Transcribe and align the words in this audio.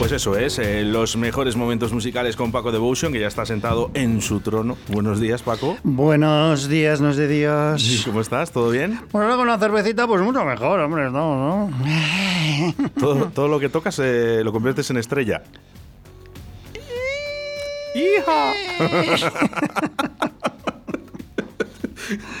Pues 0.00 0.12
eso 0.12 0.34
es, 0.34 0.58
eh, 0.58 0.82
los 0.82 1.18
mejores 1.18 1.56
momentos 1.56 1.92
musicales 1.92 2.34
con 2.34 2.50
Paco 2.52 2.72
Devotion, 2.72 3.12
que 3.12 3.20
ya 3.20 3.26
está 3.26 3.44
sentado 3.44 3.90
en 3.92 4.22
su 4.22 4.40
trono. 4.40 4.78
Buenos 4.88 5.20
días, 5.20 5.42
Paco. 5.42 5.76
Buenos 5.82 6.70
días, 6.70 7.02
no 7.02 7.10
es 7.10 7.18
de 7.18 7.28
Dios. 7.28 8.02
¿Cómo 8.06 8.22
estás? 8.22 8.50
¿Todo 8.50 8.70
bien? 8.70 8.98
Bueno, 9.12 9.26
ahora 9.26 9.36
con 9.36 9.46
la 9.46 9.58
cervecita, 9.58 10.06
pues 10.06 10.22
mucho 10.22 10.42
mejor, 10.42 10.80
hombre, 10.80 11.10
no, 11.10 11.68
¿no? 11.68 11.70
Todo, 12.98 13.26
todo 13.26 13.48
lo 13.48 13.60
que 13.60 13.68
tocas 13.68 13.98
eh, 14.02 14.40
lo 14.42 14.52
conviertes 14.52 14.88
en 14.88 14.96
estrella. 14.96 15.42
¡Hija! 17.94 18.54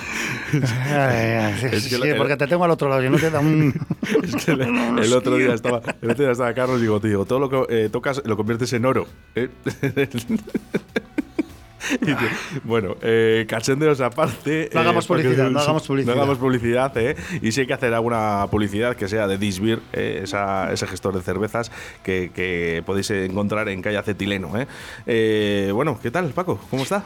Ay, 0.52 1.54
Es 1.72 1.88
que 1.88 1.96
sí, 1.96 2.00
porque 2.16 2.36
te 2.36 2.46
tengo 2.46 2.64
al 2.64 2.70
otro 2.70 2.88
lado 2.88 3.04
y 3.04 3.10
no 3.10 3.18
te 3.18 3.30
da 3.30 3.40
un... 3.40 3.74
Es 4.22 4.44
que 4.44 4.52
el, 4.52 4.60
el 4.60 5.12
otro 5.12 5.36
día 5.36 5.54
estaba, 5.54 5.80
el 6.00 6.10
otro 6.10 6.24
día 6.24 6.32
estaba 6.32 6.52
Carlos 6.54 6.78
y 6.78 6.82
digo, 6.82 6.98
digo, 7.00 7.24
todo 7.24 7.38
lo 7.38 7.48
que 7.48 7.84
eh, 7.84 7.88
tocas 7.90 8.22
lo 8.24 8.36
conviertes 8.36 8.72
en 8.72 8.84
oro. 8.84 9.06
¿eh? 9.34 9.48
Bueno, 12.64 12.96
eh, 13.02 13.46
aparte. 14.04 14.70
No 14.72 14.80
hagamos 14.80 15.06
porque- 15.06 15.24
publicidad, 15.24 15.50
no 15.50 15.58
hagamos 15.60 15.86
publicidad. 15.86 16.14
No 16.14 16.20
hagamos 16.22 16.38
publicidad, 16.38 16.96
¿eh? 16.98 17.16
Y 17.42 17.52
si 17.52 17.62
hay 17.62 17.66
que 17.66 17.74
hacer 17.74 17.92
alguna 17.94 18.46
publicidad 18.50 18.94
que 18.96 19.08
sea 19.08 19.26
de 19.26 19.38
Disbeer, 19.38 19.80
eh, 19.92 20.20
esa- 20.22 20.72
ese 20.72 20.86
gestor 20.86 21.14
de 21.16 21.22
cervezas 21.22 21.72
que, 22.04 22.30
que 22.34 22.82
podéis 22.86 23.10
encontrar 23.10 23.68
en 23.68 23.82
calle 23.82 23.96
Acetileno, 23.98 24.56
¿eh? 24.58 24.66
Eh, 25.06 25.70
Bueno, 25.74 25.98
¿qué 26.00 26.10
tal, 26.10 26.26
Paco? 26.30 26.60
¿Cómo 26.70 26.82
está? 26.84 27.02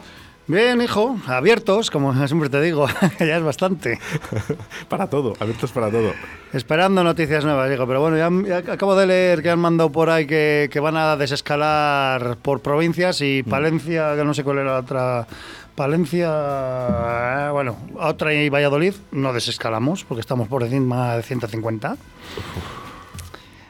Bien, 0.47 0.79
hijo, 0.79 1.17
abiertos, 1.25 1.89
como 1.89 2.13
siempre 2.27 2.49
te 2.49 2.61
digo, 2.61 2.85
que 3.17 3.25
ya 3.25 3.37
es 3.37 3.43
bastante. 3.43 3.99
para 4.89 5.07
todo, 5.07 5.33
abiertos 5.39 5.71
para 5.71 5.89
todo. 5.89 6.13
Esperando 6.53 7.03
noticias 7.03 7.43
nuevas, 7.43 7.67
digo, 7.69 7.87
pero 7.87 7.99
bueno, 7.99 8.15
ya, 8.17 8.29
ya 8.61 8.73
acabo 8.73 8.95
de 8.95 9.07
leer 9.07 9.41
que 9.41 9.49
han 9.49 9.57
mandado 9.59 9.91
por 9.91 10.09
ahí 10.11 10.27
que, 10.27 10.69
que 10.71 10.79
van 10.79 10.97
a 10.97 11.17
desescalar 11.17 12.37
por 12.37 12.61
provincias 12.61 13.21
y 13.21 13.41
Mm. 13.43 13.49
Palencia, 13.49 14.15
que 14.15 14.23
no 14.23 14.33
sé 14.33 14.43
cuál 14.43 14.59
era 14.59 14.73
la 14.73 14.79
otra. 14.79 15.27
Palencia, 15.75 16.29
eh, 16.29 17.49
bueno, 17.51 17.75
otra 17.95 18.33
y 18.33 18.47
Valladolid 18.47 18.93
no 19.11 19.33
desescalamos 19.33 20.05
porque 20.05 20.21
estamos 20.21 20.47
por 20.47 20.63
encima 20.63 21.17
de 21.17 21.23
150. 21.23 21.97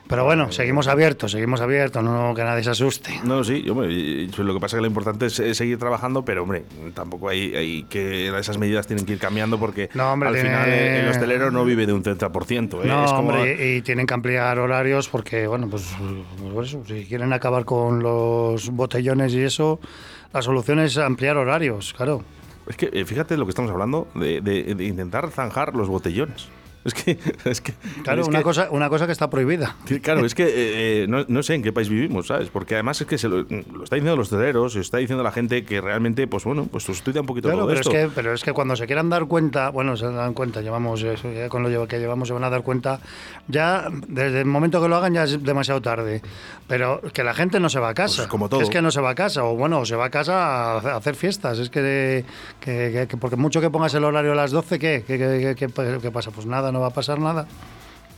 Pero 0.07 0.23
bueno, 0.23 0.51
seguimos 0.51 0.87
abiertos, 0.87 1.31
seguimos 1.31 1.61
abiertos, 1.61 2.03
no 2.03 2.33
que 2.35 2.43
nadie 2.43 2.63
se 2.63 2.69
asuste. 2.69 3.19
No, 3.23 3.43
sí, 3.43 3.67
hombre, 3.67 4.27
lo 4.37 4.53
que 4.53 4.59
pasa 4.59 4.75
es 4.75 4.77
que 4.77 4.81
lo 4.81 4.87
importante 4.87 5.25
es, 5.25 5.33
seguir 5.57 5.79
trabajando, 5.79 6.23
pero 6.23 6.43
hombre, 6.43 6.63
tampoco 6.93 7.29
hay, 7.29 7.55
hay 7.55 7.83
que 7.89 8.27
esas 8.37 8.59
medidas 8.59 8.85
tienen 8.85 9.05
que 9.05 9.13
ir 9.13 9.19
cambiando 9.19 9.57
porque 9.59 9.89
No, 9.95 10.11
hombre, 10.13 10.29
al 10.29 10.35
tiene- 10.35 10.49
final 10.49 10.69
eh, 10.69 10.99
el 11.01 11.07
hostelero 11.09 11.49
no 11.49 11.65
vive 11.65 11.87
de 11.87 11.93
un 11.93 12.03
30%. 12.03 12.83
¿eh? 12.83 12.87
No, 12.87 13.03
es 13.05 13.11
como, 13.13 13.29
hombre, 13.29 13.77
y, 13.77 13.81
tienen 13.81 14.05
que 14.05 14.13
ampliar 14.13 14.59
horarios 14.59 15.09
porque, 15.09 15.47
bueno, 15.47 15.67
pues, 15.69 15.95
pues 16.39 16.53
por 16.53 16.63
eso, 16.65 16.83
si 16.85 17.05
quieren 17.05 17.33
acabar 17.33 17.65
con 17.65 18.03
los 18.03 18.69
botellones 18.69 19.33
y 19.33 19.41
eso, 19.41 19.79
la 20.33 20.43
solución 20.43 20.79
es 20.81 20.97
ampliar 20.99 21.35
horarios, 21.37 21.93
claro. 21.97 22.23
es 22.67 22.77
que 22.77 22.91
eh, 22.93 23.05
fíjate 23.05 23.37
lo 23.37 23.45
que 23.45 23.49
estamos 23.49 23.71
hablando, 23.71 24.07
de, 24.13 24.39
de- 24.41 24.75
de 24.75 24.85
intentar 24.85 25.31
zanjar 25.31 25.73
los 25.75 25.87
botellones. 25.87 26.47
Es 26.85 26.93
que, 26.93 27.17
es 27.45 27.59
que, 27.61 27.73
Claro, 28.03 28.21
es 28.21 28.27
una, 28.27 28.37
que- 28.39 28.43
cosa, 28.43 28.67
una 28.71 28.87
cosa 28.89 29.05
que 29.05 29.11
está 29.11 29.29
prohibida. 29.29 29.75
Claro, 30.01 30.25
es 30.25 30.33
que 30.35 30.43
eh, 30.45 30.53
eh, 31.03 31.05
no, 31.09 31.25
no 31.27 31.43
sé 31.43 31.55
en 31.55 31.63
qué 31.63 31.73
país 31.73 31.89
vivimos, 31.89 32.27
¿sabes? 32.27 32.49
Porque 32.49 32.75
además 32.75 33.01
es 33.01 33.07
que 33.07 33.17
se 33.17 33.27
lo, 33.27 33.41
lo 33.41 33.83
está 33.83 33.95
diciendo 33.95 34.15
los 34.15 34.31
lo 34.31 34.65
está 34.81 34.97
diciendo 34.97 35.23
la 35.23 35.31
gente 35.31 35.65
que 35.65 35.81
realmente, 35.81 36.27
pues 36.27 36.43
bueno, 36.43 36.65
pues 36.71 36.87
estudia 36.87 37.21
un 37.21 37.27
poquito 37.27 37.47
Claro, 37.49 37.59
todo 37.63 37.67
pero 37.69 37.79
esto. 37.81 37.91
es, 37.91 38.05
que, 38.05 38.11
pero 38.13 38.33
es 38.33 38.43
que 38.43 38.53
cuando 38.53 38.75
se 38.75 38.85
quieran 38.85 39.09
dar 39.09 39.25
cuenta, 39.25 39.69
bueno, 39.69 39.97
se 39.97 40.05
dan 40.11 40.33
cuenta, 40.33 40.61
llevamos 40.61 41.01
eso, 41.03 41.31
ya 41.31 41.49
con 41.49 41.63
lo 41.63 41.87
que 41.87 41.99
llevamos 41.99 42.27
se 42.27 42.33
van 42.33 42.43
a 42.43 42.49
dar 42.49 42.61
cuenta, 42.63 42.99
ya 43.47 43.89
desde 44.07 44.39
el 44.41 44.45
momento 44.45 44.81
que 44.81 44.87
lo 44.87 44.95
hagan 44.95 45.13
ya 45.13 45.23
es 45.23 45.41
demasiado 45.43 45.81
tarde. 45.81 46.21
Pero 46.67 46.99
que 47.13 47.23
la 47.23 47.33
gente 47.35 47.59
no 47.59 47.69
se 47.69 47.79
va 47.79 47.89
a 47.89 47.93
casa. 47.93 48.17
Pues 48.23 48.27
como 48.27 48.49
todo. 48.49 48.61
Es 48.61 48.69
que 48.71 48.81
no 48.81 48.89
se 48.89 48.99
va 48.99 49.11
a 49.11 49.15
casa, 49.15 49.43
o 49.43 49.55
bueno, 49.55 49.85
se 49.85 49.95
va 49.95 50.05
a 50.05 50.09
casa 50.09 50.73
a 50.79 50.95
hacer 50.97 51.15
fiestas. 51.15 51.59
Es 51.59 51.69
que, 51.69 52.25
que- 52.59 52.91
que- 52.91 53.07
que 53.07 53.17
porque 53.17 53.35
mucho 53.35 53.61
que 53.61 53.69
pongas 53.69 53.93
el 53.93 54.03
horario 54.03 54.31
a 54.31 54.35
las 54.35 54.51
12, 54.51 54.79
¿qué? 54.79 55.03
¿Qué, 55.05 55.17
qué- 55.19 55.55
qué- 55.57 55.71
qué- 55.71 55.99
qué 56.01 56.11
pasa? 56.11 56.31
Pues 56.31 56.47
nada, 56.47 56.71
no 56.75 56.81
va 56.81 56.87
a 56.87 56.91
pasar 56.91 57.19
nada. 57.19 57.47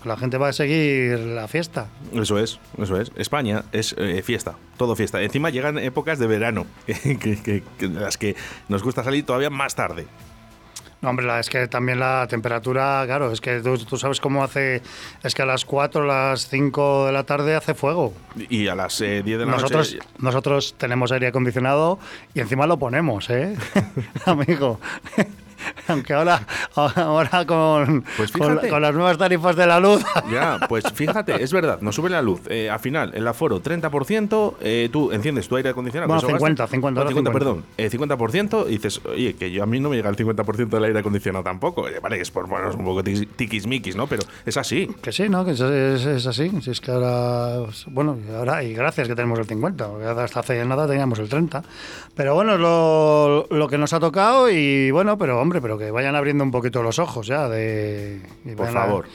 La 0.04 0.16
gente 0.18 0.38
va 0.38 0.50
a 0.50 0.54
seguir 0.54 1.20
la 1.20 1.48
fiesta. 1.48 1.88
Eso 2.14 2.38
es, 2.40 2.60
eso 2.78 3.00
es. 3.00 3.12
España 3.18 3.64
es 3.72 3.94
eh, 3.98 4.22
fiesta, 4.24 4.56
todo 4.78 4.96
fiesta. 4.96 5.22
Encima 5.22 5.50
llegan 5.50 5.78
épocas 5.78 6.18
de 6.20 6.28
verano, 6.28 6.66
que, 6.86 7.64
que- 7.78 7.88
las 7.88 8.18
que 8.18 8.36
nos 8.70 8.84
gusta 8.84 9.04
salir 9.04 9.26
todavía 9.26 9.50
más 9.50 9.76
tarde. 9.76 10.08
No, 11.02 11.10
hombre, 11.10 11.26
la- 11.26 11.40
es 11.40 11.50
que 11.50 11.68
también 11.68 12.00
la 12.00 12.26
temperatura, 12.30 13.04
claro, 13.06 13.32
es 13.32 13.42
que 13.42 13.60
tú, 13.60 13.78
tú 13.80 13.98
sabes 13.98 14.20
cómo 14.22 14.44
hace, 14.44 14.82
es 15.24 15.36
que 15.36 15.42
a 15.42 15.46
las 15.46 15.66
4, 15.66 16.06
las 16.06 16.48
5 16.48 17.08
de 17.08 17.12
la 17.12 17.24
tarde 17.24 17.56
hace 17.56 17.74
fuego. 17.74 18.14
Y 18.50 18.68
a 18.68 18.76
las 18.76 19.02
eh, 19.02 19.24
10 19.24 19.40
de 19.40 19.46
la 19.46 19.52
Nosotros, 19.52 19.94
noche... 19.96 20.08
nosotros 20.20 20.76
tenemos 20.78 21.12
aire 21.12 21.28
acondicionado 21.28 22.00
y 22.34 22.40
encima 22.40 22.66
lo 22.66 22.78
ponemos, 22.80 23.30
¿eh? 23.30 23.56
Amigo. 24.26 24.80
Aunque 25.88 26.14
ahora, 26.14 26.42
ahora 26.76 27.46
con, 27.46 28.04
Pues 28.18 28.32
con, 28.32 28.82
las 28.82 28.94
nuevas 28.94 29.18
tarifas 29.18 29.56
de 29.56 29.68
la 29.68 29.80
luz. 29.80 30.04
Ya, 30.32 30.60
pues 30.68 30.84
fíjate, 30.94 31.42
es 31.42 31.54
verdad, 31.54 31.80
nos 31.82 31.96
sube 31.96 32.10
la 32.10 32.22
luz. 32.22 32.42
Eh, 32.50 32.70
al 32.70 32.80
final, 32.80 33.12
el 33.16 33.26
aforo 33.28 33.62
30%, 33.62 34.56
eh, 34.62 34.90
tú 34.92 35.12
enciendes 35.12 35.48
tu 35.48 35.56
aire 35.56 35.70
acondicionado. 35.70 36.08
Bueno, 36.08 36.22
con 36.22 36.30
eso 36.32 36.38
50, 36.38 36.64
gastas- 36.64 36.72
50, 36.72 37.00
ahora 37.02 37.10
50, 37.10 37.32
50. 37.32 37.40
perdón. 37.40 37.66
Eh, 37.78 37.90
50% 37.90 38.66
y 38.68 38.72
dices, 38.72 39.02
oye, 39.06 39.36
que 39.36 39.52
yo 39.52 39.64
a 39.64 39.66
mí 39.66 39.80
no 39.80 39.90
me 39.90 39.96
llega 39.96 40.10
el 40.10 40.16
50% 40.18 40.68
del 40.70 40.84
aire 40.84 41.00
acondicionado 41.00 41.44
tampoco. 41.44 41.86
Vale, 42.02 42.20
es 42.22 42.30
por 42.32 42.48
ponernos 42.50 42.76
un 42.76 42.84
poco 42.86 43.04
tiquismiquis, 43.04 43.96
¿no? 43.96 44.08
Pero 44.08 44.24
es 44.46 44.58
así. 44.58 44.88
Que 45.02 45.12
sí, 45.12 45.30
¿no? 45.30 45.46
Que 45.46 45.52
es, 45.52 45.60
es- 45.62 46.06
es 46.06 46.26
así. 46.28 46.52
Si 46.62 46.72
es 46.72 46.82
que 46.82 46.92
ahora, 46.92 47.64
pues, 47.66 47.86
bueno, 47.88 48.18
ahora, 48.36 48.64
y 48.64 48.74
gracias 48.74 49.08
que 49.08 49.16
tenemos 49.16 49.40
el 49.40 49.46
50, 49.46 49.88
porque 49.88 50.06
hasta 50.06 50.40
hace 50.42 50.64
nada 50.66 50.88
teníamos 50.88 51.20
el 51.20 51.30
30. 51.30 51.64
Pero 52.16 52.36
bueno, 52.36 52.54
es 52.56 52.60
lo, 52.60 53.48
lo 53.50 53.68
que 53.68 53.78
nos 53.78 53.94
ha 53.94 54.00
tocado 54.00 54.50
y 54.50 54.92
bueno, 54.92 55.18
pero 55.18 55.40
hombre, 55.40 55.57
pero 55.62 55.78
que 55.78 55.92
vayan 55.92 56.16
abriendo 56.16 56.44
un 56.44 56.52
poquito 56.52 56.82
los 56.84 57.00
ojos 57.00 57.28
ya 57.28 57.48
de... 57.50 58.20
Por 58.56 58.68
a- 58.68 58.72
favor. 58.72 59.06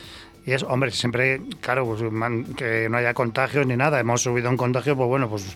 Y 0.45 0.53
eso, 0.53 0.67
hombre, 0.69 0.91
siempre, 0.91 1.41
claro, 1.61 1.87
pues, 1.87 2.03
man- 2.11 2.45
que 2.57 2.89
no 2.91 2.97
haya 2.99 3.15
contagios 3.15 3.67
ni 3.67 3.77
nada. 3.77 4.01
Hemos 4.01 4.23
subido 4.23 4.49
en 4.51 4.57
contagios, 4.57 4.97
pues 4.97 5.09
bueno, 5.09 5.29
pues, 5.29 5.47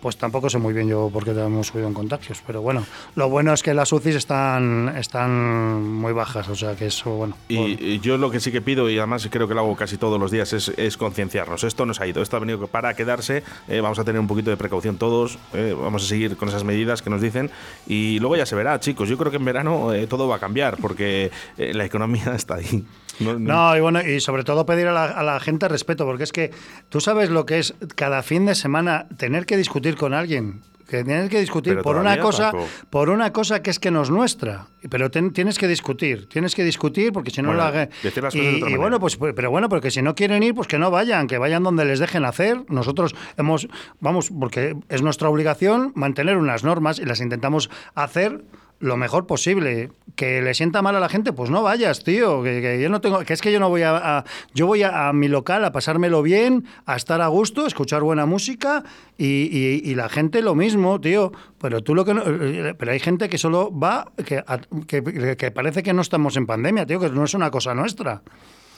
pues 0.00 0.16
tampoco 0.16 0.50
sé 0.50 0.58
muy 0.58 0.74
bien 0.74 0.88
yo 0.88 1.10
por 1.12 1.24
qué 1.24 1.30
hemos 1.30 1.68
subido 1.68 1.86
en 1.88 1.94
contagios. 1.94 2.42
Pero 2.46 2.60
bueno, 2.62 2.84
lo 3.14 3.28
bueno 3.28 3.52
es 3.52 3.62
que 3.62 3.72
las 3.74 3.92
UCIs 3.92 4.16
están, 4.16 4.94
están 4.98 5.82
muy 5.82 6.12
bajas, 6.12 6.48
o 6.48 6.56
sea 6.56 6.74
que 6.74 6.86
eso, 6.86 7.10
bueno. 7.10 7.36
Y, 7.48 7.56
bueno. 7.56 7.76
y 7.80 8.00
yo 8.00 8.16
lo 8.18 8.30
que 8.30 8.40
sí 8.40 8.50
que 8.50 8.60
pido, 8.60 8.90
y 8.90 8.98
además 8.98 9.28
creo 9.30 9.46
que 9.46 9.54
lo 9.54 9.60
hago 9.60 9.76
casi 9.76 9.96
todos 9.96 10.18
los 10.18 10.30
días, 10.30 10.52
es, 10.52 10.70
es 10.76 10.96
concienciarnos. 10.96 11.64
Esto 11.64 11.86
nos 11.86 12.00
ha 12.00 12.06
ido, 12.06 12.22
esto 12.22 12.36
ha 12.36 12.40
venido 12.40 12.66
para 12.66 12.94
quedarse. 12.94 13.42
eh, 13.68 13.80
vamos 13.80 13.98
a 13.98 14.04
tener 14.04 14.20
un 14.20 14.26
poquito 14.26 14.50
de 14.50 14.56
precaución 14.56 14.96
todos. 14.98 15.38
eh, 15.52 15.76
vamos 15.80 16.04
a 16.04 16.06
seguir 16.08 16.36
con 16.36 16.48
esas 16.48 16.64
medidas 16.64 17.00
que 17.02 17.10
nos 17.10 17.20
dicen. 17.20 17.50
Y 17.86 18.18
luego 18.18 18.36
ya 18.36 18.46
se 18.46 18.56
verá, 18.56 18.80
chicos. 18.80 19.08
Yo 19.08 19.16
creo 19.18 19.30
que 19.30 19.36
en 19.36 19.44
verano 19.44 19.92
eh, 19.94 20.06
todo 20.06 20.26
va 20.26 20.36
a 20.36 20.38
cambiar 20.40 20.76
porque 20.78 21.30
eh, 21.58 21.72
la 21.74 21.84
economía 21.84 22.32
está 22.34 22.56
ahí. 22.56 22.84
No, 23.24 23.38
no- 23.38 23.38
No, 23.70 23.76
y 23.76 23.80
bueno, 23.80 24.00
y 24.02 24.20
sobre 24.20 24.44
todo 24.44 24.66
pedir 24.66 24.86
a 24.88 24.92
la, 24.92 25.04
a 25.04 25.22
la 25.22 25.40
gente 25.40 25.68
respeto, 25.68 26.04
porque 26.04 26.24
es 26.24 26.32
que 26.32 26.50
tú 26.88 27.00
sabes 27.00 27.30
lo 27.30 27.46
que 27.46 27.58
es 27.58 27.74
cada 27.94 28.22
fin 28.22 28.46
de 28.46 28.54
semana 28.54 29.06
tener 29.16 29.46
que 29.46 29.56
discutir 29.56 29.96
con 29.96 30.14
alguien. 30.14 30.60
Que 30.88 31.04
tienes 31.04 31.30
que 31.30 31.40
discutir 31.40 31.72
Pero 31.72 31.84
por 31.84 31.96
una 31.96 32.18
cosa, 32.18 32.52
por 32.90 33.08
una 33.08 33.32
cosa 33.32 33.62
que 33.62 33.70
es 33.70 33.78
que 33.78 33.90
no 33.90 34.02
es 34.02 34.10
nuestra. 34.10 34.66
Pero 34.90 35.10
ten- 35.10 35.32
tienes 35.32 35.58
que 35.58 35.66
discutir, 35.66 36.28
tienes 36.28 36.54
que 36.54 36.64
discutir 36.64 37.14
porque 37.14 37.30
si 37.30 37.40
no 37.40 37.48
Bueno, 37.48 37.62
la 37.62 37.68
haga- 37.68 37.88
decir 38.02 38.22
las 38.22 38.34
y, 38.34 38.38
cosas 38.38 38.52
de 38.52 38.56
otra 38.58 38.70
y 38.70 38.76
bueno, 38.76 39.00
pues 39.00 39.16
pero 39.16 39.50
bueno, 39.50 39.70
porque 39.70 39.90
si 39.90 40.02
no 40.02 40.14
quieren 40.14 40.42
ir, 40.42 40.54
pues 40.54 40.68
que 40.68 40.78
no 40.78 40.90
vayan, 40.90 41.28
que 41.28 41.38
vayan 41.38 41.62
donde 41.62 41.86
les 41.86 41.98
dejen 41.98 42.26
hacer. 42.26 42.58
Nosotros 42.68 43.14
hemos, 43.38 43.68
vamos, 44.00 44.30
porque 44.38 44.76
es 44.90 45.00
nuestra 45.00 45.30
obligación 45.30 45.92
mantener 45.94 46.36
unas 46.36 46.62
normas 46.62 46.98
y 46.98 47.06
las 47.06 47.20
intentamos 47.22 47.70
hacer 47.94 48.44
lo 48.82 48.96
mejor 48.96 49.26
posible. 49.26 49.90
Que 50.16 50.42
le 50.42 50.52
sienta 50.52 50.82
mal 50.82 50.94
a 50.94 51.00
la 51.00 51.08
gente, 51.08 51.32
pues 51.32 51.48
no 51.48 51.62
vayas, 51.62 52.04
tío. 52.04 52.42
Que, 52.42 52.78
yo 52.82 52.90
no 52.90 53.00
tengo, 53.00 53.20
que 53.20 53.32
es 53.32 53.40
que 53.40 53.50
yo 53.50 53.60
no 53.60 53.70
voy 53.70 53.82
a, 53.82 54.24
yo 54.52 54.66
voy 54.66 54.82
a, 54.82 55.10
mi 55.14 55.28
local 55.28 55.64
a 55.64 55.72
pasármelo 55.72 56.20
bien, 56.20 56.66
a 56.84 56.96
estar 56.96 57.22
a 57.22 57.28
gusto, 57.28 57.66
escuchar 57.66 58.02
buena 58.02 58.26
música 58.26 58.82
y, 59.16 59.94
la 59.94 60.08
gente 60.08 60.42
lo 60.42 60.54
mismo, 60.54 61.00
tío. 61.00 61.32
Pero 61.58 61.80
tú 61.82 61.94
lo 61.94 62.04
que 62.04 62.12
no, 62.12 62.22
eh, 62.26 62.74
pero 62.76 62.92
hay 62.92 62.98
gente 62.98 63.28
que 63.28 63.38
solo 63.38 63.70
va, 63.76 64.12
que, 64.26 64.38
a- 64.38 64.60
que, 64.86 65.52
parece 65.54 65.82
que 65.82 65.92
no 65.94 66.02
estamos 66.02 66.36
en 66.36 66.46
pandemia, 66.46 66.84
tío, 66.84 67.00
que 67.00 67.08
no 67.08 67.24
es 67.24 67.34
una 67.34 67.50
cosa 67.50 67.74
nuestra. 67.74 68.22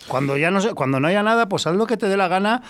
Cuando 0.06 0.36
ya 0.36 0.50
no 0.50 0.60
cuando 0.74 1.00
no 1.00 1.08
haya 1.08 1.22
nada, 1.22 1.48
pues 1.48 1.66
haz 1.66 1.74
lo 1.74 1.86
que 1.86 1.96
te 1.96 2.08
dé 2.08 2.16
la 2.16 2.28
gana 2.28 2.62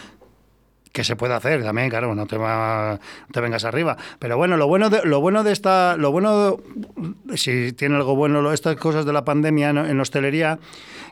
que 0.94 1.02
se 1.02 1.16
puede 1.16 1.34
hacer 1.34 1.60
también, 1.64 1.90
claro, 1.90 2.14
no 2.14 2.24
te, 2.24 2.38
va, 2.38 2.92
no 2.92 3.32
te 3.32 3.40
vengas 3.40 3.64
arriba. 3.64 3.96
Pero 4.20 4.36
bueno, 4.36 4.56
lo 4.56 4.68
bueno 4.68 4.90
de, 4.90 5.00
lo 5.02 5.20
bueno 5.20 5.42
de 5.42 5.50
esta, 5.50 5.96
lo 5.96 6.12
bueno, 6.12 6.58
si 7.34 7.72
tiene 7.72 7.96
algo 7.96 8.14
bueno 8.16 8.42
lo- 8.42 8.52
estas 8.52 8.76
cosas 8.76 9.04
de 9.06 9.12
la 9.12 9.24
pandemia 9.24 9.70
en, 9.70 9.78
en 9.78 10.00
hostelería, 10.00 10.58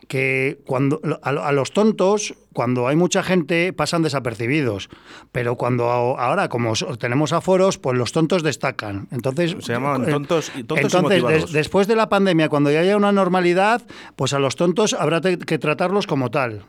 que 0.07 0.59
cuando 0.65 0.99
a, 1.21 1.29
a 1.29 1.51
los 1.51 1.71
tontos, 1.71 2.35
cuando 2.53 2.87
hay 2.87 2.95
mucha 2.95 3.23
gente, 3.23 3.71
pasan 3.73 4.01
desapercibidos. 4.03 4.89
Pero 5.31 5.55
cuando 5.55 5.89
a- 5.89 6.25
ahora, 6.25 6.49
como 6.49 6.73
tenemos 6.99 7.33
aforos, 7.33 7.77
pues 7.77 7.97
los 7.97 8.11
tontos 8.11 8.43
destacan. 8.43 9.07
Entonces, 9.11 9.55
Se 9.59 9.73
llaman 9.73 10.03
eh, 10.07 10.11
tontos 10.11 10.49
y- 10.55 10.63
tontos 10.63 10.77
y 10.77 10.97
entonces, 10.97 11.01
motivados. 11.01 11.41
des- 11.43 11.51
después 11.51 11.87
de 11.87 11.95
la 11.95 12.09
pandemia, 12.09 12.49
cuando 12.49 12.71
ya 12.71 12.81
haya 12.81 12.97
una 12.97 13.11
normalidad, 13.11 13.81
pues 14.15 14.33
a 14.33 14.39
los 14.39 14.55
tontos 14.55 14.93
habrá 14.93 15.21
te- 15.21 15.37
que 15.37 15.57
tratarlos 15.57 16.05
como 16.07 16.29
tal. 16.31 16.63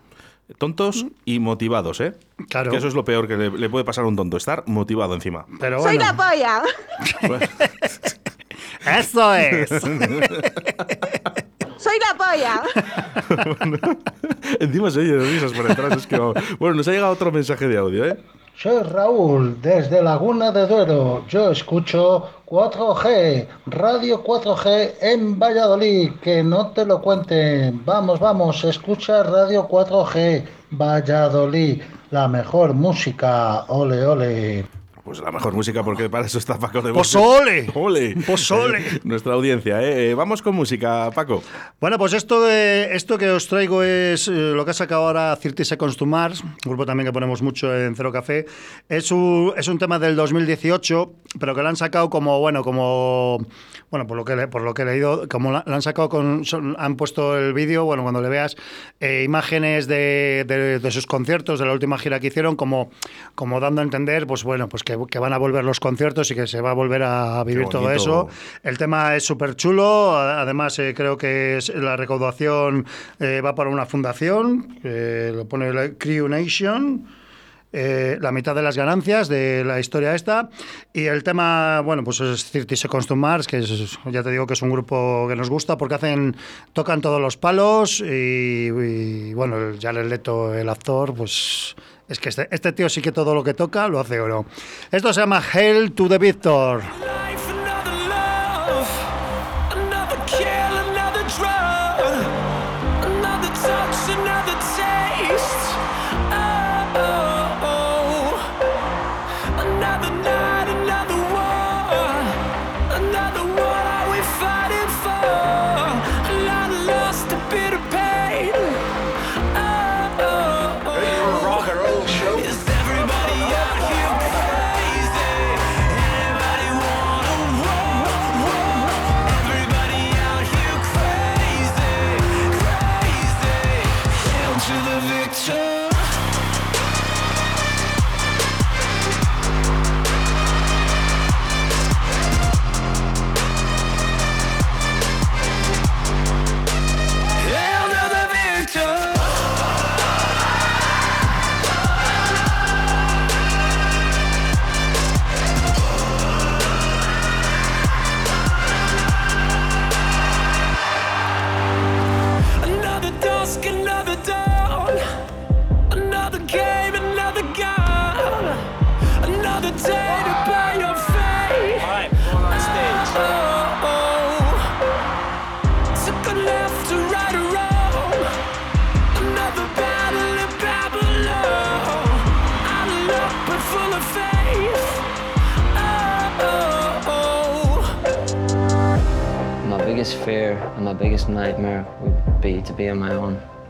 Tontos 0.59 1.07
y 1.25 1.39
motivados, 1.39 2.03
¿eh? 2.03 2.13
Claro. 2.51 2.71
Que 2.71 2.77
eso 2.77 2.87
es 2.87 2.93
lo 2.95 3.03
peor 3.05 3.27
que 3.27 3.39
le, 3.39 3.51
le 3.51 3.71
puede 3.71 3.85
pasar 3.87 4.05
a 4.05 4.09
un 4.09 4.15
tonto, 4.15 4.37
estar 4.37 4.63
motivado 4.67 5.15
encima. 5.15 5.47
Pero 5.59 5.83
Soy 5.83 5.97
la 5.97 6.15
polla. 6.15 6.63
eso 8.87 9.35
es. 9.35 9.71
Soy 11.77 11.99
la 11.99 12.15
polla. 12.17 12.63
encima 14.61 14.91
se 14.91 15.01
oye 15.01 15.17
de 15.17 15.25
risas 15.31 15.53
por 15.53 15.69
detrás. 15.69 15.97
es 15.99 16.07
que, 16.07 16.17
vamos. 16.19 16.37
Bueno, 16.59 16.77
nos 16.77 16.89
ha 16.89 16.93
llegado 16.93 17.13
otro 17.13 17.31
mensaje 17.31 17.69
de 17.69 17.77
audio, 17.77 18.07
¿eh? 18.07 18.17
Soy 18.57 18.83
Raúl, 18.85 19.61
desde 19.61 20.01
Laguna 20.01 20.53
de 20.53 20.67
Duero. 20.67 21.25
Yo 21.29 21.51
escucho 21.51 22.31
4G, 22.47 23.49
Radio 23.67 24.23
4G 24.23 24.93
en 25.01 25.39
Valladolid. 25.39 26.13
Que 26.23 26.43
no 26.43 26.69
te 26.69 26.87
lo 26.87 27.03
cuenten. 27.03 27.85
Vamos, 27.85 28.21
vamos, 28.21 28.63
escucha 28.65 29.25
Radio 29.25 29.69
4G, 29.69 30.45
Valladolid. 30.71 31.83
La 32.13 32.29
mejor 32.29 32.75
música. 32.75 33.65
Ole, 33.69 34.07
ole. 34.07 34.65
Pues 35.05 35.21
la 35.21 35.31
mejor 35.31 35.53
música, 35.53 35.83
porque 35.85 36.09
para 36.09 36.25
eso 36.25 36.39
está 36.39 36.59
Paco 36.59 36.81
de 36.81 36.91
¡Pozole! 36.95 37.67
¡Ole! 37.75 38.13
Eh, 38.13 39.01
nuestra 39.05 39.35
audiencia, 39.35 39.83
¿eh? 39.83 40.11
Eh, 40.11 40.15
Vamos 40.15 40.41
con 40.41 40.55
música, 40.55 41.11
Paco. 41.15 41.43
Bueno, 41.79 41.99
pues 41.99 42.15
esto, 42.15 42.43
de, 42.43 42.89
esto 42.97 43.19
que 43.19 43.29
os 43.29 43.47
traigo 43.47 43.83
es 43.83 44.29
eh, 44.29 44.31
lo 44.33 44.65
que 44.65 44.71
ha 44.71 44.75
sacado 44.75 45.03
ahora 45.07 45.37
30 45.37 45.63
Seconds 45.67 45.99
to 45.99 46.07
Mars, 46.07 46.43
grupo 46.65 46.87
también 46.87 47.07
que 47.07 47.13
ponemos 47.13 47.43
mucho 47.43 47.77
en 47.77 47.95
Cero 47.95 48.11
Café. 48.13 48.47
Es 48.89 49.13
un, 49.13 49.53
es 49.59 49.69
un 49.69 49.79
tema 49.79 49.99
del 49.99 50.17
2018, 50.17 51.13
pero 51.39 51.55
que 51.55 51.63
lo 51.63 51.69
han 51.69 51.77
sacado 51.77 52.09
como, 52.09 52.41
bueno, 52.41 52.63
como, 52.65 53.47
bueno, 53.91 54.07
por 54.07 54.17
lo 54.17 54.25
que, 54.25 54.49
por 54.49 54.63
lo 54.63 54.73
que 54.73 54.83
he 54.83 54.87
leído, 54.87 55.29
como 55.29 55.51
lo 55.53 55.63
han 55.67 55.83
sacado 55.83 56.09
con, 56.09 56.47
son- 56.47 56.77
han 56.79 56.97
puesto 56.97 57.37
el 57.37 57.53
vídeo, 57.53 57.85
bueno, 57.85 58.05
cuando 58.05 58.23
le 58.23 58.31
veas 58.31 58.57
eh, 59.01 59.23
imágenes 59.23 59.87
de, 59.87 60.45
de- 60.49 60.79
de 60.79 60.91
sus 60.91 61.05
conciertos, 61.07 61.61
de 61.61 61.67
la 61.67 61.73
última 61.75 61.99
gira 61.99 62.21
que 62.21 62.29
hicieron, 62.29 62.57
como, 62.57 62.91
como 63.35 63.61
dando 63.61 63.83
a 63.83 63.85
entender, 63.85 64.27
pues 64.27 64.45
bueno, 64.45 64.67
pues 64.71 64.83
que, 64.83 64.94
que 65.11 65.19
van 65.19 65.33
a 65.33 65.39
volver 65.39 65.65
los 65.65 65.81
conciertos 65.81 66.31
y 66.31 66.35
que 66.35 66.47
se 66.47 66.61
va 66.61 66.71
a 66.71 66.75
volver 66.75 67.03
a 67.03 67.43
vivir 67.45 67.69
todo 67.69 67.91
eso. 67.91 68.29
El 68.63 68.79
tema 68.79 69.17
es 69.17 69.25
súper 69.25 69.57
chulo, 69.57 70.17
además 70.17 70.79
eh, 70.79 70.95
creo 70.97 71.17
que 71.17 71.57
es- 71.59 71.69
la 71.75 71.97
recaudación 71.97 72.87
eh, 73.21 73.41
va 73.45 73.55
para 73.55 73.71
una 73.71 73.87
fundación, 73.87 74.79
eh, 74.85 75.33
lo 75.35 75.47
pone 75.47 75.73
la 75.73 75.91
Crew 75.99 76.29
Nation. 76.29 77.07
eh, 77.77 78.19
la 78.21 78.31
mitad 78.31 78.55
de 78.55 78.63
las 78.63 78.77
ganancias 78.77 79.27
de 79.27 79.65
la 79.65 79.81
historia 79.81 80.15
esta 80.15 80.49
y 80.93 81.07
el 81.07 81.25
tema 81.25 81.81
bueno 81.81 82.05
pues 82.05 82.21
es 82.21 82.45
30 82.53 82.77
Seconds 82.77 83.09
to 83.09 83.17
Mars 83.17 83.49
que 83.49 83.59
es, 83.59 83.99
ya 84.13 84.23
te 84.23 84.31
digo 84.31 84.47
que 84.47 84.53
es 84.55 84.63
un 84.63 84.71
grupo 84.71 85.27
que 85.29 85.35
nos 85.35 85.51
gusta 85.51 85.77
porque 85.77 85.97
hacen 85.97 86.37
tocan 86.73 87.01
todos 87.01 87.21
los 87.21 87.37
palos 87.37 87.99
y, 87.99 88.69
y, 88.69 89.35
bueno 89.35 89.57
el 89.57 89.81
Jared 89.81 90.07
Leto 90.07 90.55
el 90.55 90.69
actor 90.69 91.15
pues 91.17 91.75
es 92.09 92.19
que 92.19 92.29
este, 92.29 92.49
este 92.51 92.73
tío 92.73 92.89
sí 92.89 93.01
que 93.01 93.13
todo 93.13 93.35
lo 93.35 93.43
que 93.43 93.55
toca 93.55 93.89
lo 93.89 94.01
hace 94.01 94.21
oro. 94.21 94.47
Esto 94.91 95.13
se 95.13 95.21
llama 95.21 95.43
Hail 95.53 95.93
to 95.93 96.09
the 96.09 96.19
Victor 96.19 96.83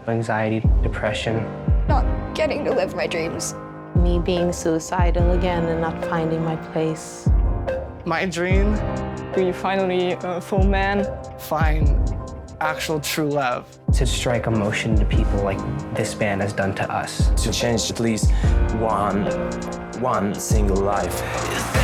anxiety, 0.08 0.60
depression. 0.82 1.44
not 1.88 2.04
getting 2.34 2.64
to 2.64 2.72
live 2.72 2.94
my 2.94 3.06
dreams. 3.06 3.54
me 3.96 4.18
being 4.18 4.52
suicidal 4.52 5.30
again 5.32 5.64
and 5.66 5.80
not 5.80 6.04
finding 6.06 6.42
my 6.44 6.56
place. 6.72 7.28
My 8.04 8.26
dream, 8.26 8.74
When 9.34 9.46
you 9.46 9.52
finally 9.52 10.16
a 10.22 10.40
full 10.40 10.64
man, 10.64 11.06
find 11.38 11.88
actual 12.60 13.00
true 13.00 13.28
love. 13.30 13.66
To 13.94 14.04
strike 14.06 14.46
emotion 14.46 14.96
to 14.96 15.04
people 15.04 15.42
like 15.42 15.58
this 15.94 16.14
band 16.14 16.40
has 16.42 16.52
done 16.52 16.74
to 16.76 16.84
us. 16.92 17.30
to 17.44 17.52
change 17.52 17.90
at 17.90 18.00
least 18.00 18.30
one 18.80 19.26
one 20.00 20.34
single 20.34 20.76
life. 20.76 21.83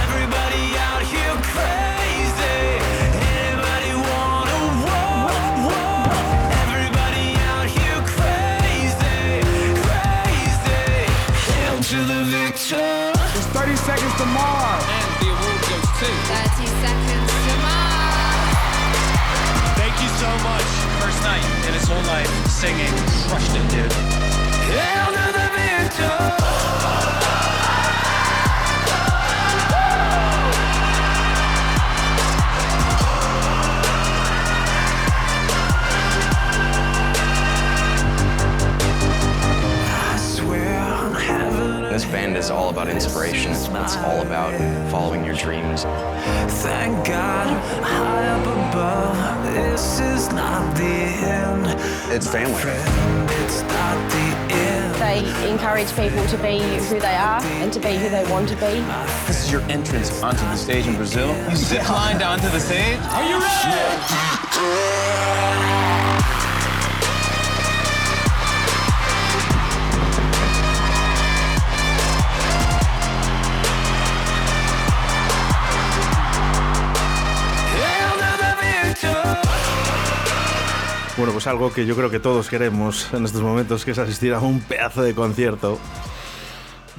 To 11.90 11.96
the 11.96 12.22
victor. 12.22 13.10
It's 13.34 13.46
30 13.50 13.74
seconds 13.74 14.14
to 14.14 14.26
Mars. 14.26 14.84
And 14.86 15.10
the 15.18 15.26
award 15.26 15.60
goes 15.66 15.90
to. 15.98 16.06
30 16.06 16.66
seconds 16.86 17.32
to 17.46 17.54
Mars. 17.66 18.54
Thank 19.74 19.98
you 19.98 20.08
so 20.22 20.30
much. 20.46 20.70
First 21.02 21.20
night 21.24 21.42
in 21.66 21.74
his 21.74 21.88
whole 21.88 22.06
life 22.06 22.30
singing. 22.46 22.94
Crushed 23.26 23.56
it, 23.56 23.66
dude. 23.74 23.92
Hail 24.70 25.06
to 25.18 25.32
the 25.34 25.48
victor. 25.58 27.19
This 42.00 42.10
band 42.10 42.34
is 42.38 42.48
all 42.48 42.70
about 42.70 42.88
inspiration. 42.88 43.52
It's 43.52 43.68
all 43.68 44.22
about 44.22 44.54
following 44.90 45.22
your 45.22 45.34
dreams. 45.34 45.82
Thank 46.62 47.06
God, 47.06 47.46
high 47.84 48.26
up 48.26 48.46
above, 48.46 49.54
this 49.54 50.00
is 50.00 50.32
not 50.32 50.74
the 50.78 50.82
end. 50.82 51.66
It's 52.10 52.26
family. 52.26 52.54
It's 53.44 53.60
not 53.60 54.10
the 54.12 54.54
end. 54.54 54.94
They 54.94 55.50
encourage 55.50 55.94
people 55.94 56.26
to 56.28 56.38
be 56.38 56.60
who 56.86 57.00
they 57.00 57.16
are 57.16 57.42
and 57.60 57.70
to 57.70 57.78
be 57.78 57.94
who 57.96 58.08
they 58.08 58.24
want 58.30 58.48
to 58.48 58.54
be. 58.54 58.80
This 59.26 59.44
is 59.44 59.52
your 59.52 59.60
entrance 59.70 60.22
onto 60.22 60.40
the 60.40 60.56
stage 60.56 60.86
in 60.86 60.96
Brazil. 60.96 61.28
You 61.50 61.56
zip 61.56 61.86
lined 61.86 62.22
onto 62.22 62.48
the 62.48 62.60
stage. 62.60 62.98
Are 63.10 63.28
you 63.28 63.38
ready? 63.38 65.09
Bueno, 81.20 81.34
pues 81.34 81.46
algo 81.48 81.70
que 81.70 81.84
yo 81.84 81.94
creo 81.94 82.08
que 82.08 82.18
todos 82.18 82.48
queremos 82.48 83.12
en 83.12 83.26
estos 83.26 83.42
momentos, 83.42 83.84
que 83.84 83.90
es 83.90 83.98
asistir 83.98 84.32
a 84.32 84.40
un 84.40 84.62
pedazo 84.62 85.02
de 85.02 85.14
concierto. 85.14 85.78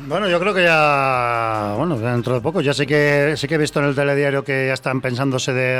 Bueno, 0.06 0.30
yo 0.30 0.40
creo 0.40 0.54
que 0.54 0.62
ya, 0.62 1.74
bueno, 1.76 1.98
dentro 1.98 2.36
de 2.36 2.42
poco, 2.42 2.62
ya 2.62 2.76
sé 2.76 2.86
que 2.86 3.34
sí 3.36 3.48
que 3.48 3.56
he 3.56 3.58
visto 3.58 3.80
en 3.80 3.88
el 3.88 3.96
telediario 3.96 4.44
que 4.44 4.68
ya 4.68 4.74
están 4.74 5.02
pensándose 5.02 5.54
de, 5.54 5.74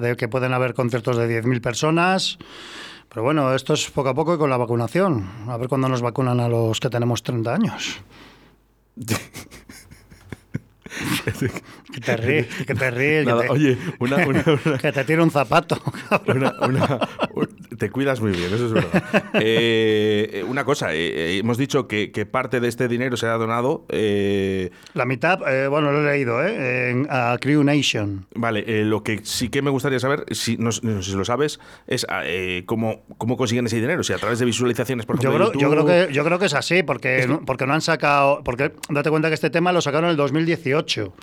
de 0.00 0.16
que 0.16 0.28
pueden 0.28 0.54
haber 0.54 0.72
conciertos 0.72 1.16
de 1.16 1.42
10.000 1.42 1.60
personas. 1.60 2.38
Pero 3.08 3.24
bueno, 3.24 3.52
esto 3.56 3.74
es 3.74 3.90
poco 3.90 4.10
a 4.10 4.14
poco 4.14 4.36
y 4.36 4.38
con 4.38 4.50
la 4.50 4.56
vacunación. 4.56 5.28
A 5.48 5.56
ver 5.56 5.66
cuándo 5.66 5.88
nos 5.88 6.00
vacunan 6.00 6.38
a 6.38 6.48
los 6.48 6.78
que 6.78 6.90
tenemos 6.90 7.24
30 7.24 7.52
años. 7.52 7.98
que 11.92 12.00
te 12.00 12.16
ríes, 12.16 12.46
que 12.66 12.74
te 12.74 12.90
ríes. 12.90 13.26
Nada, 13.26 13.42
que 13.42 13.46
te, 13.48 13.52
oye, 13.52 13.78
una- 13.98 14.16
una- 14.26 14.44
una- 14.64 14.78
que 14.82 14.92
te 14.92 15.04
tire 15.04 15.22
un 15.22 15.30
zapato. 15.30 15.80
Te 17.78 17.90
cuidas 17.90 18.20
muy 18.20 18.32
bien, 18.32 18.52
eso 18.52 18.66
es 18.66 18.72
verdad. 18.72 19.04
Eh, 19.34 20.30
eh, 20.34 20.44
una 20.46 20.64
cosa, 20.64 20.92
eh, 20.92 21.38
hemos 21.38 21.56
dicho 21.56 21.86
que, 21.88 22.10
que 22.10 22.26
parte 22.26 22.60
de 22.60 22.68
este 22.68 22.88
dinero 22.88 23.16
será 23.16 23.34
donado. 23.38 23.86
eh, 23.88 24.70
La 24.94 25.06
mitad, 25.06 25.38
bueno, 25.70 25.90
lo 25.92 26.00
he 26.06 26.12
leído, 26.12 26.44
¿eh? 26.44 26.90
En, 26.90 27.06
a 27.10 27.36
Crew 27.40 27.62
Nation. 27.64 28.26
Vale, 28.34 28.84
lo 28.84 29.02
que 29.02 29.20
sí 29.24 29.48
que 29.48 29.62
me 29.62 29.70
gustaría 29.70 29.98
saber, 29.98 30.24
si 30.32 30.56
no, 30.56 30.70
no 30.82 31.02
sé 31.02 31.10
si 31.12 31.16
lo 31.16 31.24
sabes, 31.24 31.58
es 31.86 32.06
eh, 32.24 32.64
cómo, 32.66 33.02
cómo 33.18 33.36
consiguen 33.36 33.66
ese 33.66 33.76
dinero. 33.76 34.02
Si 34.02 34.12
a 34.12 34.18
través 34.18 34.38
de 34.40 34.44
visualizaciones, 34.44 35.06
por 35.06 35.16
Yo 35.20 35.30
ejemplo, 35.30 35.50
creo, 35.52 35.58
de 35.58 35.62
yo, 35.62 35.70
creo 35.70 36.06
que, 36.08 36.12
yo 36.12 36.24
creo 36.24 36.38
que 36.38 36.46
es 36.46 36.54
así, 36.54 36.82
porque, 36.82 37.26
no, 37.26 37.44
porque 37.44 37.66
no 37.66 37.74
han 37.74 37.80
sacado. 37.80 38.42
Porque 38.44 38.72
date 38.90 39.10
cuenta 39.10 39.28
que 39.28 39.34
este 39.34 39.50
tema 39.50 39.72
lo 39.72 39.80
sacaron 39.80 40.06
en 40.06 40.10
el 40.10 40.16
2018. 40.16 41.14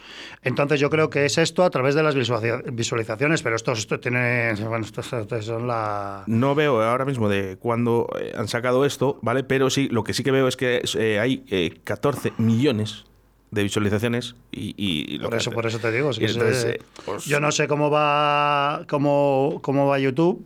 Entonces 0.44 0.57
yo 0.80 0.90
creo 0.90 1.10
que 1.10 1.26
es 1.26 1.38
esto 1.38 1.64
a 1.64 1.70
través 1.70 1.94
de 1.96 2.04
las 2.04 2.16
visualiza- 2.16 2.62
visualizaciones, 2.72 3.42
pero 3.42 3.56
esto, 3.56 3.72
esto 3.74 4.00
tiene. 4.00 4.54
Bueno, 4.68 4.86
esto, 4.86 5.02
esto 5.02 5.42
son 5.42 5.68
la. 5.68 6.24
No 6.28 6.56
veo 6.56 6.82
ahora 6.82 7.06
mismo 7.06 7.30
de 7.30 7.58
cuándo 7.58 8.08
eh, 8.20 8.34
han 8.38 8.48
sacado 8.48 8.86
esto, 8.86 9.20
¿vale? 9.22 9.44
Pero 9.44 9.70
sí, 9.70 9.88
lo 9.90 10.04
que 10.04 10.14
sí 10.14 10.24
que 10.24 10.32
veo 10.32 10.48
es 10.48 10.58
que 10.58 10.82
eh, 10.98 11.20
hay 11.20 11.44
eh, 11.50 11.80
14 11.84 12.34
millones 12.38 13.06
de 13.52 13.64
visualizaciones 13.64 14.36
y, 14.52 14.74
y 14.78 15.18
lo 15.20 15.26
Por 15.30 15.32
que- 15.34 15.38
eso, 15.42 15.52
por 15.52 15.66
eso 15.66 15.80
te 15.80 15.92
digo. 15.92 16.10
es 16.10 16.20
que 16.20 16.26
entonces, 16.26 16.66
eh, 16.66 16.80
pues- 17.06 17.26
yo 17.26 17.40
no 17.40 17.52
sé 17.52 17.68
cómo 17.68 17.90
va 17.90 18.84
cómo, 18.90 19.60
cómo 19.62 19.88
va 19.88 20.00
YouTube. 20.00 20.44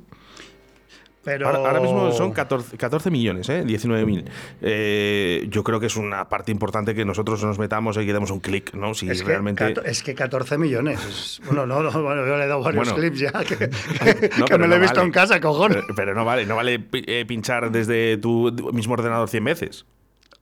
Pero 1.24 1.46
Ahora, 1.48 1.60
ahora 1.60 1.80
mismo 1.80 2.12
son 2.12 2.32
14, 2.32 2.78
14 2.78 3.12
millones, 3.12 3.48
¿eh? 3.50 3.64
19.000. 3.64 4.26
Eh, 4.62 5.46
yo 5.50 5.64
creo 5.64 5.80
que 5.80 5.86
es 5.86 5.96
una 5.96 6.28
parte 6.30 6.52
importante 6.52 6.96
que 6.96 7.06
nosotros 7.06 7.44
nos 7.44 7.60
metamos 7.60 7.96
y 7.98 8.06
que 8.08 8.14
demos 8.14 8.32
un 8.32 8.40
clic, 8.40 8.74
¿no? 8.74 8.94
Si 8.96 9.08
es 9.08 9.22
que, 9.22 9.28
realmente. 9.28 9.64
cato- 9.76 9.84
es 9.86 10.02
que 10.02 10.16
14 10.16 10.58
millones. 10.58 11.00
es- 11.06 11.42
bueno, 11.46 11.68
no, 11.68 11.84
no, 11.84 11.92
bueno, 12.02 12.26
yo 12.26 12.38
le 12.38 12.46
he 12.46 12.48
dado 12.48 12.64
varios 12.64 12.88
Bueno. 12.92 12.96
clips 13.00 13.20
ya, 13.20 13.32
que, 13.44 13.56
que- 13.58 13.70
No, 14.40 14.46
que 14.46 14.54
me 14.54 14.60
lo 14.60 14.68
no 14.68 14.76
he 14.76 14.80
visto 14.80 14.96
vale. 14.96 15.06
en 15.08 15.12
casa, 15.12 15.40
cojones. 15.40 15.78
Pero, 15.84 15.96
pero 15.96 16.14
no 16.16 16.26
vale, 16.26 16.46
no 16.48 16.56
vale 16.56 16.84
eh, 16.94 17.26
pinchar 17.28 17.72
desde 17.72 18.18
tu 18.18 18.52
mismo 18.74 18.94
ordenador 18.96 19.30
100 19.30 19.44
veces. 19.44 19.86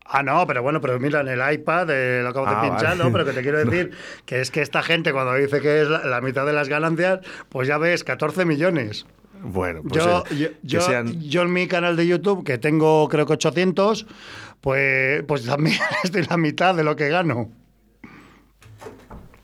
Ah, 0.06 0.24
no, 0.24 0.48
pero 0.48 0.64
bueno, 0.64 0.80
pero 0.82 0.98
mira, 1.00 1.20
en 1.22 1.28
el 1.28 1.54
iPad 1.54 1.90
eh, 1.92 2.22
lo 2.24 2.30
acabo 2.30 2.48
Ah, 2.48 2.64
de 2.64 2.70
pinchar, 2.70 2.98
vale. 2.98 3.04
¿no? 3.04 3.12
Pero 3.12 3.26
que 3.26 3.34
te 3.34 3.42
quiero 3.42 3.58
decir 3.66 3.92
que 4.26 4.40
es 4.42 4.50
que 4.50 4.62
esta 4.62 4.82
gente 4.82 5.12
cuando 5.12 5.36
dice 5.36 5.60
que 5.62 5.82
es 5.82 5.88
la, 5.90 6.06
la 6.06 6.22
mitad 6.22 6.46
de 6.46 6.54
las 6.54 6.68
ganancias, 6.70 7.20
pues 7.50 7.68
ya 7.68 7.78
ves, 7.78 8.04
14 8.04 8.46
millones. 8.46 9.06
Bueno, 9.41 9.81
pues 9.88 10.03
Yo, 10.03 10.24
eh, 10.29 10.36
yo, 10.38 10.50
que 10.50 10.58
yo, 10.63 10.81
sean. 10.81 11.22
yo 11.22 11.43
en 11.43 11.53
mi 11.53 11.67
canal 11.67 11.96
de 11.96 12.05
YouTube, 12.05 12.43
que 12.43 12.58
tengo 12.58 13.08
creo 13.08 13.25
que 13.25 13.34
800, 13.34 14.05
pues, 14.62 15.24
pues 15.24 15.46
también 15.46 15.77
estoy 16.03 16.24
la 16.24 16.38
mitad 16.38 16.75
de 16.75 16.84
lo 16.84 16.96
que 16.96 17.10
gano. 17.10 17.50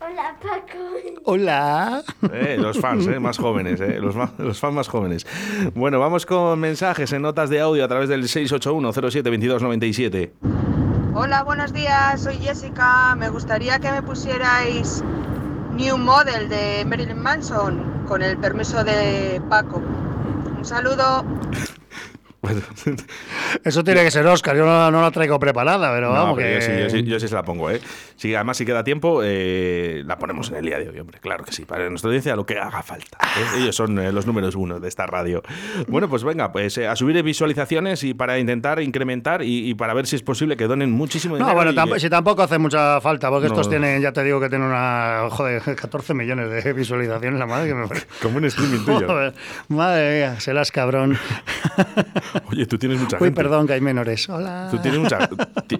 Hola, 0.00 0.36
Paco. 0.40 0.78
Hola. 1.24 2.02
Eh, 2.32 2.56
los 2.58 2.78
fans, 2.78 3.06
eh, 3.06 3.18
más 3.18 3.38
jóvenes, 3.38 3.80
eh, 3.80 3.98
los, 4.00 4.14
los 4.38 4.60
fans 4.60 4.74
más 4.74 4.88
jóvenes. 4.88 5.26
Bueno, 5.74 5.98
vamos 5.98 6.26
con 6.26 6.58
mensajes 6.60 7.12
en 7.12 7.22
notas 7.22 7.50
de 7.50 7.60
audio 7.60 7.84
a 7.84 7.88
través 7.88 8.08
del 8.08 8.22
681-07-2297. 8.24 10.30
Hola, 11.14 11.42
buenos 11.42 11.72
días. 11.72 12.22
Soy 12.22 12.36
Jessica. 12.36 13.14
Me 13.16 13.28
gustaría 13.30 13.78
que 13.78 13.90
me 13.90 14.02
pusierais 14.02 15.02
New 15.72 15.96
Model 15.98 16.48
de 16.48 16.84
Marilyn 16.86 17.18
Manson 17.18 17.95
con 18.06 18.22
el 18.22 18.38
permiso 18.38 18.84
de 18.84 19.42
Paco. 19.48 19.78
Un 19.78 20.64
saludo. 20.64 21.24
Eso 23.64 23.82
tiene 23.84 24.02
que 24.04 24.10
ser 24.10 24.26
Oscar, 24.26 24.56
yo 24.56 24.64
no, 24.64 24.90
no 24.90 25.02
la 25.02 25.10
traigo 25.10 25.38
preparada, 25.38 25.92
pero 25.92 26.08
No, 26.08 26.12
vamos 26.14 26.36
pero 26.36 26.48
que... 26.48 26.54
yo, 26.54 26.60
sí, 26.60 26.82
yo, 26.82 26.90
sí, 26.90 27.02
yo 27.04 27.20
sí 27.20 27.28
se 27.28 27.34
la 27.34 27.42
pongo, 27.42 27.70
¿eh? 27.70 27.80
Sí, 28.16 28.34
además, 28.34 28.56
si 28.56 28.64
queda 28.64 28.82
tiempo, 28.84 29.20
eh, 29.24 30.02
la 30.06 30.18
ponemos 30.18 30.48
en 30.50 30.56
el 30.56 30.64
día 30.66 30.78
de 30.78 30.88
hoy, 30.88 30.98
hombre. 30.98 31.18
Claro 31.20 31.44
que 31.44 31.52
sí, 31.52 31.64
para 31.64 31.88
nuestra 31.90 32.08
audiencia 32.08 32.34
lo 32.36 32.46
que 32.46 32.58
haga 32.58 32.82
falta. 32.82 33.18
¿eh? 33.22 33.58
Ellos 33.62 33.76
son 33.76 33.98
eh, 33.98 34.10
los 34.12 34.26
números 34.26 34.54
uno 34.54 34.80
de 34.80 34.88
esta 34.88 35.06
radio. 35.06 35.42
Bueno, 35.88 36.08
pues 36.08 36.24
venga, 36.24 36.50
pues 36.52 36.76
eh, 36.78 36.86
a 36.88 36.96
subir 36.96 37.22
visualizaciones 37.22 38.02
y 38.04 38.14
para 38.14 38.38
intentar 38.38 38.80
incrementar 38.80 39.42
y, 39.42 39.68
y 39.70 39.74
para 39.74 39.92
ver 39.94 40.06
si 40.06 40.16
es 40.16 40.22
posible 40.22 40.56
que 40.56 40.66
donen 40.66 40.90
muchísimo 40.90 41.36
dinero. 41.36 41.50
No, 41.50 41.56
bueno, 41.56 41.70
y- 41.72 41.74
tamp- 41.74 41.98
si 41.98 42.08
tampoco 42.10 42.42
hace 42.42 42.58
mucha 42.58 43.00
falta, 43.00 43.28
porque 43.30 43.48
No. 43.48 43.54
estos 43.54 43.68
tienen, 43.68 44.00
ya 44.00 44.12
te 44.12 44.22
digo 44.24 44.40
que 44.40 44.48
tienen 44.48 44.68
una, 44.68 45.28
joder, 45.30 45.62
14 45.76 46.14
millones 46.14 46.64
de 46.64 46.72
visualizaciones, 46.72 47.38
la 47.38 47.46
madre 47.46 47.68
que 47.68 47.74
me... 47.74 47.86
Como 48.22 48.38
un 48.38 48.44
streaming 48.46 48.84
tuyo. 48.84 49.06
Joder, 49.06 49.34
madre 49.68 50.16
mía, 50.18 50.40
serás 50.40 50.70
cabrón. 50.72 51.18
Oye, 52.50 52.66
tú 52.66 52.78
tienes 52.78 52.98
mucha 52.98 53.18
gente. 53.18 53.35
Perdón, 53.36 53.66
que 53.66 53.74
hay 53.74 53.80
menores. 53.80 54.28
Hola. 54.28 54.68
Tú 54.70 54.78
tienes 54.78 54.98
mucha. 55.00 55.28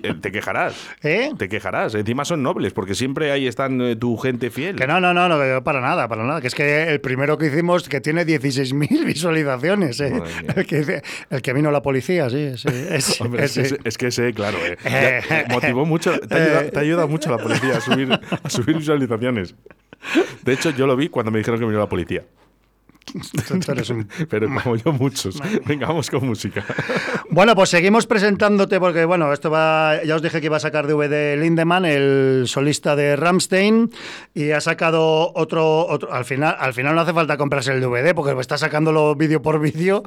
eh, 0.03 0.15
Te 0.21 0.31
quejarás. 0.31 0.75
¿Eh? 1.03 1.33
Te 1.37 1.49
quejarás. 1.49 1.95
Encima 1.95 2.25
son 2.25 2.43
nobles, 2.43 2.73
porque 2.73 2.95
siempre 2.95 3.33
ahí 3.33 3.47
están 3.49 3.81
eh, 3.81 3.97
tu 3.97 4.17
gente 4.19 4.51
fiel. 4.51 4.77
Que 4.77 4.87
no, 4.87 5.01
no, 5.01 5.13
no, 5.13 5.29
no, 5.29 5.65
para 5.65 5.81
nada, 5.81 6.07
para 6.09 6.25
nada. 6.25 6.41
Que 6.41 6.47
es 6.47 6.55
que 6.55 6.85
el 6.93 7.01
primero 7.01 7.37
que 7.39 7.47
hicimos, 7.47 7.89
que 7.89 8.01
tiene 8.01 8.25
16.000 8.25 9.05
visualizaciones. 9.07 10.01
¿eh? 10.01 10.13
El, 10.55 10.67
que, 10.67 10.77
dice- 10.79 11.03
el 11.31 11.43
que 11.43 11.53
vino 11.53 11.71
la 11.71 11.83
policía, 11.83 12.31
sí. 12.31 12.37
ese, 12.39 12.69
Hombre, 13.25 13.45
es, 13.47 13.55
que 13.55 13.61
ese. 13.63 13.75
ese- 13.77 13.79
es 13.89 13.99
que 13.99 14.07
ese, 14.09 14.33
claro, 14.35 14.59
eh, 14.65 14.77
ya, 14.85 15.19
eh, 15.41 15.45
motivó 15.51 15.85
mucho, 15.87 16.19
te 16.21 16.35
ayuda, 16.35 16.71
te 16.71 16.79
ayuda 16.79 17.07
mucho 17.07 17.31
la 17.31 17.39
policía 17.39 17.79
a 17.79 17.81
subir, 17.81 18.13
a 18.13 18.51
subir 18.51 18.77
visualizaciones. 18.77 19.55
De 20.43 20.53
hecho, 20.53 20.71
yo 20.71 20.87
lo 20.87 20.95
vi 20.97 21.09
cuando 21.09 21.33
me 21.33 21.39
dijeron 21.39 21.59
que 21.59 21.67
vino 21.67 21.79
la 21.79 21.89
policía. 21.89 22.23
Tú 23.07 23.73
eres 23.73 23.91
un- 23.91 24.09
Pero 24.29 24.49
como 24.49 24.77
yo, 24.77 24.93
muchos. 24.93 25.41
Venga, 25.65 25.87
vamos 25.87 26.11
con 26.11 26.27
música. 26.27 26.65
Bueno, 27.29 27.55
pues 27.55 27.69
seguimos 27.71 28.07
presentándote 28.07 28.81
porque, 28.81 29.05
bueno, 29.05 29.31
esto 29.33 29.51
va, 29.51 30.03
ya 30.05 30.15
os 30.15 30.23
dije 30.23 30.41
que 30.41 30.47
iba 30.47 30.57
a 30.57 30.61
sacar 30.61 30.87
DVD 30.87 31.37
Lindemann, 31.37 31.85
el 31.85 32.45
solista 32.47 32.97
de 32.97 33.15
Ramstein, 33.17 33.91
y 34.33 34.53
ha 34.53 34.61
sacado 34.61 35.33
otro, 35.35 35.87
otro 35.87 36.13
al 36.13 36.25
final, 36.25 36.57
al 36.59 36.73
final 36.73 36.95
no 36.95 37.01
hace 37.03 37.13
falta 37.13 37.37
comprarse 37.37 37.73
el 37.73 37.81
DVD 37.83 38.15
porque 38.15 38.39
está 38.41 38.57
sacándolo 38.57 39.15
vídeo 39.17 39.43
por 39.43 39.61
vídeo. 39.61 40.03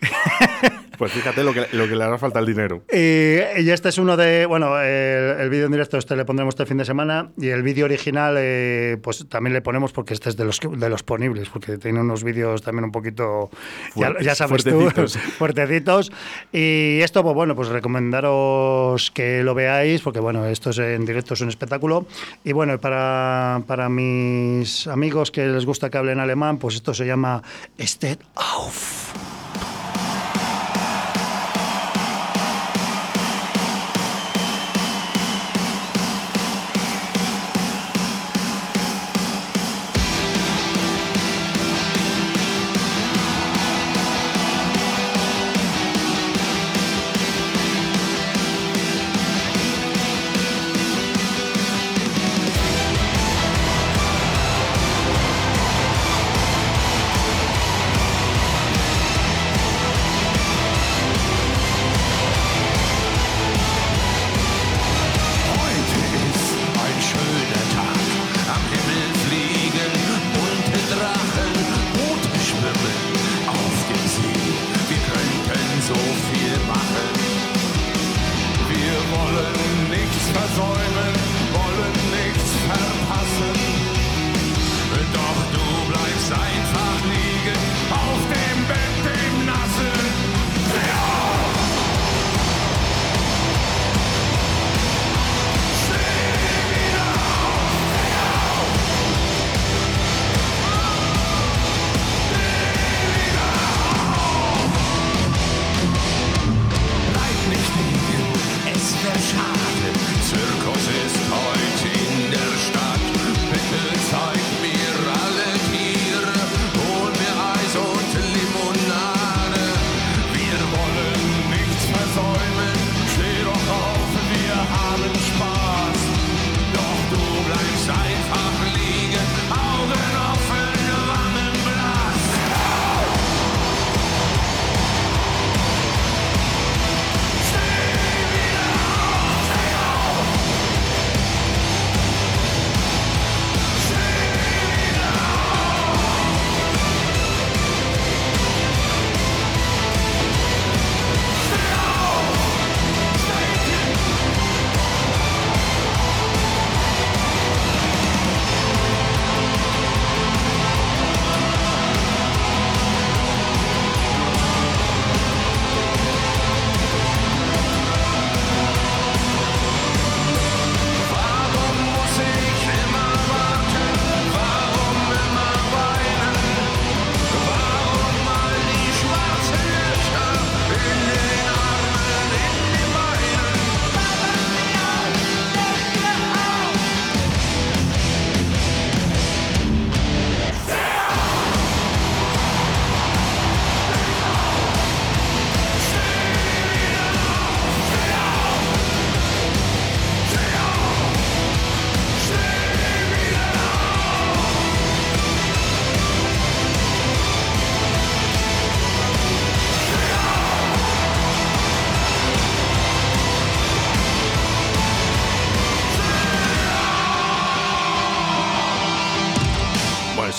Pues 0.98 1.12
fíjate 1.12 1.44
lo 1.44 1.54
que, 1.54 1.66
lo 1.72 1.88
que 1.88 1.94
le 1.94 2.04
hará 2.04 2.18
falta 2.18 2.40
el 2.40 2.46
dinero. 2.46 2.82
Y, 2.92 3.60
y 3.62 3.70
este 3.70 3.88
es 3.88 3.98
uno 3.98 4.16
de, 4.16 4.46
bueno, 4.46 4.80
el, 4.80 5.40
el 5.40 5.48
vídeo 5.48 5.66
en 5.66 5.72
directo 5.72 5.96
este 5.96 6.16
le 6.16 6.24
pondremos 6.24 6.52
este 6.52 6.66
fin 6.66 6.76
de 6.76 6.84
semana 6.84 7.30
y 7.38 7.48
el 7.48 7.62
vídeo 7.62 7.84
original 7.84 8.34
eh, 8.38 8.98
pues 9.02 9.26
también 9.28 9.54
le 9.54 9.62
ponemos 9.62 9.92
porque 9.92 10.14
este 10.14 10.28
es 10.28 10.36
de 10.36 10.44
los 10.44 10.58
de 10.60 10.88
los 10.88 11.02
ponibles, 11.02 11.48
porque 11.48 11.78
tiene 11.78 12.00
unos 12.00 12.24
vídeos 12.24 12.62
también 12.62 12.84
un 12.84 12.92
poquito, 12.92 13.50
ya, 13.94 14.06
Fuertes, 14.06 14.26
ya 14.26 14.34
sabes 14.34 14.64
fuertecitos. 14.64 15.12
tú, 15.12 15.18
fuertecitos. 15.38 16.12
Y 16.52 17.00
esto, 17.00 17.22
pues 17.22 17.34
bueno, 17.34 17.54
pues 17.54 17.68
recomendaros 17.68 19.10
que 19.12 19.42
lo 19.42 19.54
veáis 19.54 20.02
porque 20.02 20.20
bueno, 20.20 20.46
esto 20.46 20.70
es 20.70 20.78
en 20.78 21.04
directo, 21.04 21.34
es 21.34 21.40
un 21.40 21.48
espectáculo. 21.48 22.06
Y 22.44 22.52
bueno, 22.52 22.78
para, 22.80 23.62
para 23.66 23.88
mis 23.88 24.86
amigos 24.86 25.30
que 25.30 25.46
les 25.46 25.64
gusta 25.64 25.90
que 25.90 25.98
hablen 25.98 26.18
alemán, 26.18 26.58
pues 26.58 26.74
esto 26.74 26.92
se 26.94 27.06
llama 27.06 27.42
Steht 27.78 28.20
auf. 28.34 29.12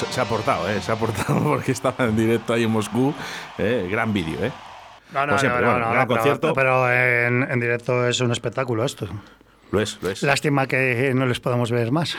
Se, 0.05 0.21
ha 0.21 0.25
portado, 0.25 0.69
¿eh? 0.69 0.81
Se 0.81 0.91
ha 0.91 0.95
portado 0.95 1.41
porque 1.43 1.71
estaba 1.71 2.05
en 2.05 2.15
directo 2.15 2.53
ahí 2.53 2.63
en 2.63 2.71
Moscú. 2.71 3.13
¿eh? 3.57 3.87
Gran 3.89 4.13
vídeo, 4.13 4.43
¿eh? 4.43 4.51
No, 5.13 5.25
no, 5.25 5.37
siempre, 5.39 5.61
no, 5.61 5.67
no, 5.67 5.71
bueno, 5.73 5.85
no, 5.87 5.91
gran 5.93 6.07
pero- 6.07 6.19
concierto. 6.19 6.53
Pero, 6.53 6.91
en, 6.91 7.43
en 7.49 7.59
directo 7.59 8.07
es 8.07 8.19
un 8.21 8.31
espectáculo 8.31 8.85
esto. 8.85 9.07
Lo 9.71 9.79
es, 9.81 9.99
lo 10.01 10.09
es. 10.09 10.23
Lástima 10.23 10.67
que 10.67 11.13
no 11.15 11.25
les 11.25 11.39
podamos 11.39 11.71
ver 11.71 11.91
más. 11.91 12.17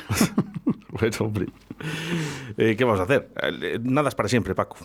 Bueno, 0.88 1.16
hombre. 1.20 1.46
Eh, 2.56 2.74
¿Qué 2.76 2.84
vamos 2.84 3.00
a 3.00 3.04
hacer? 3.04 3.30
Eh, 3.42 3.78
Nada 3.82 4.08
es 4.08 4.14
para 4.14 4.28
siempre, 4.28 4.54
Paco. 4.54 4.76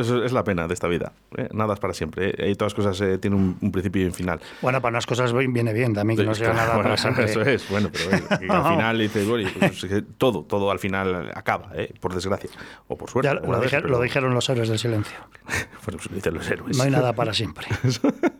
Eso 0.00 0.24
es 0.24 0.32
la 0.32 0.44
pena 0.44 0.66
de 0.68 0.74
esta 0.74 0.88
vida. 0.88 1.12
¿eh? 1.36 1.48
Nada 1.52 1.74
es 1.74 1.80
para 1.80 1.94
siempre. 1.94 2.34
¿eh? 2.36 2.50
Y 2.50 2.54
todas 2.54 2.72
las 2.72 2.74
cosas 2.86 3.00
eh, 3.00 3.18
tienen 3.18 3.38
un, 3.38 3.58
un 3.60 3.72
principio 3.72 4.02
y 4.02 4.06
un 4.06 4.12
final. 4.12 4.40
Bueno, 4.62 4.80
para 4.80 4.90
unas 4.90 5.06
cosas 5.06 5.32
viene 5.32 5.72
bien 5.72 5.94
también, 5.94 6.18
que 6.18 6.24
no 6.24 6.34
sea 6.34 6.52
nada 6.52 6.74
bueno, 6.74 6.82
para 6.84 6.96
siempre. 6.96 7.24
Eso 7.24 7.42
es, 7.42 7.68
bueno, 7.68 7.90
pero 7.92 8.16
eh, 8.16 8.22
que 8.40 8.52
al 8.52 8.64
final 8.76 8.98
dices, 8.98 9.28
bueno, 9.28 9.48
pues, 9.58 9.86
todo, 10.18 10.44
todo 10.44 10.70
al 10.70 10.78
final 10.78 11.30
acaba, 11.34 11.70
¿eh? 11.74 11.92
por 12.00 12.14
desgracia. 12.14 12.50
O 12.88 12.96
por 12.96 13.10
suerte. 13.10 13.28
Ya 13.28 13.34
lo, 13.34 13.40
vez, 13.60 13.62
dije- 13.70 13.76
pero- 13.82 13.88
lo 13.88 14.00
dijeron 14.00 14.34
los 14.34 14.48
héroes 14.48 14.68
del 14.68 14.78
silencio. 14.78 15.16
Bueno, 15.88 16.00
pues 16.02 16.10
lo 16.10 16.16
dicen 16.16 16.34
los 16.34 16.50
héroes. 16.50 16.76
No 16.76 16.82
hay 16.84 16.90
nada 16.90 17.14
para 17.14 17.32
siempre. 17.32 17.66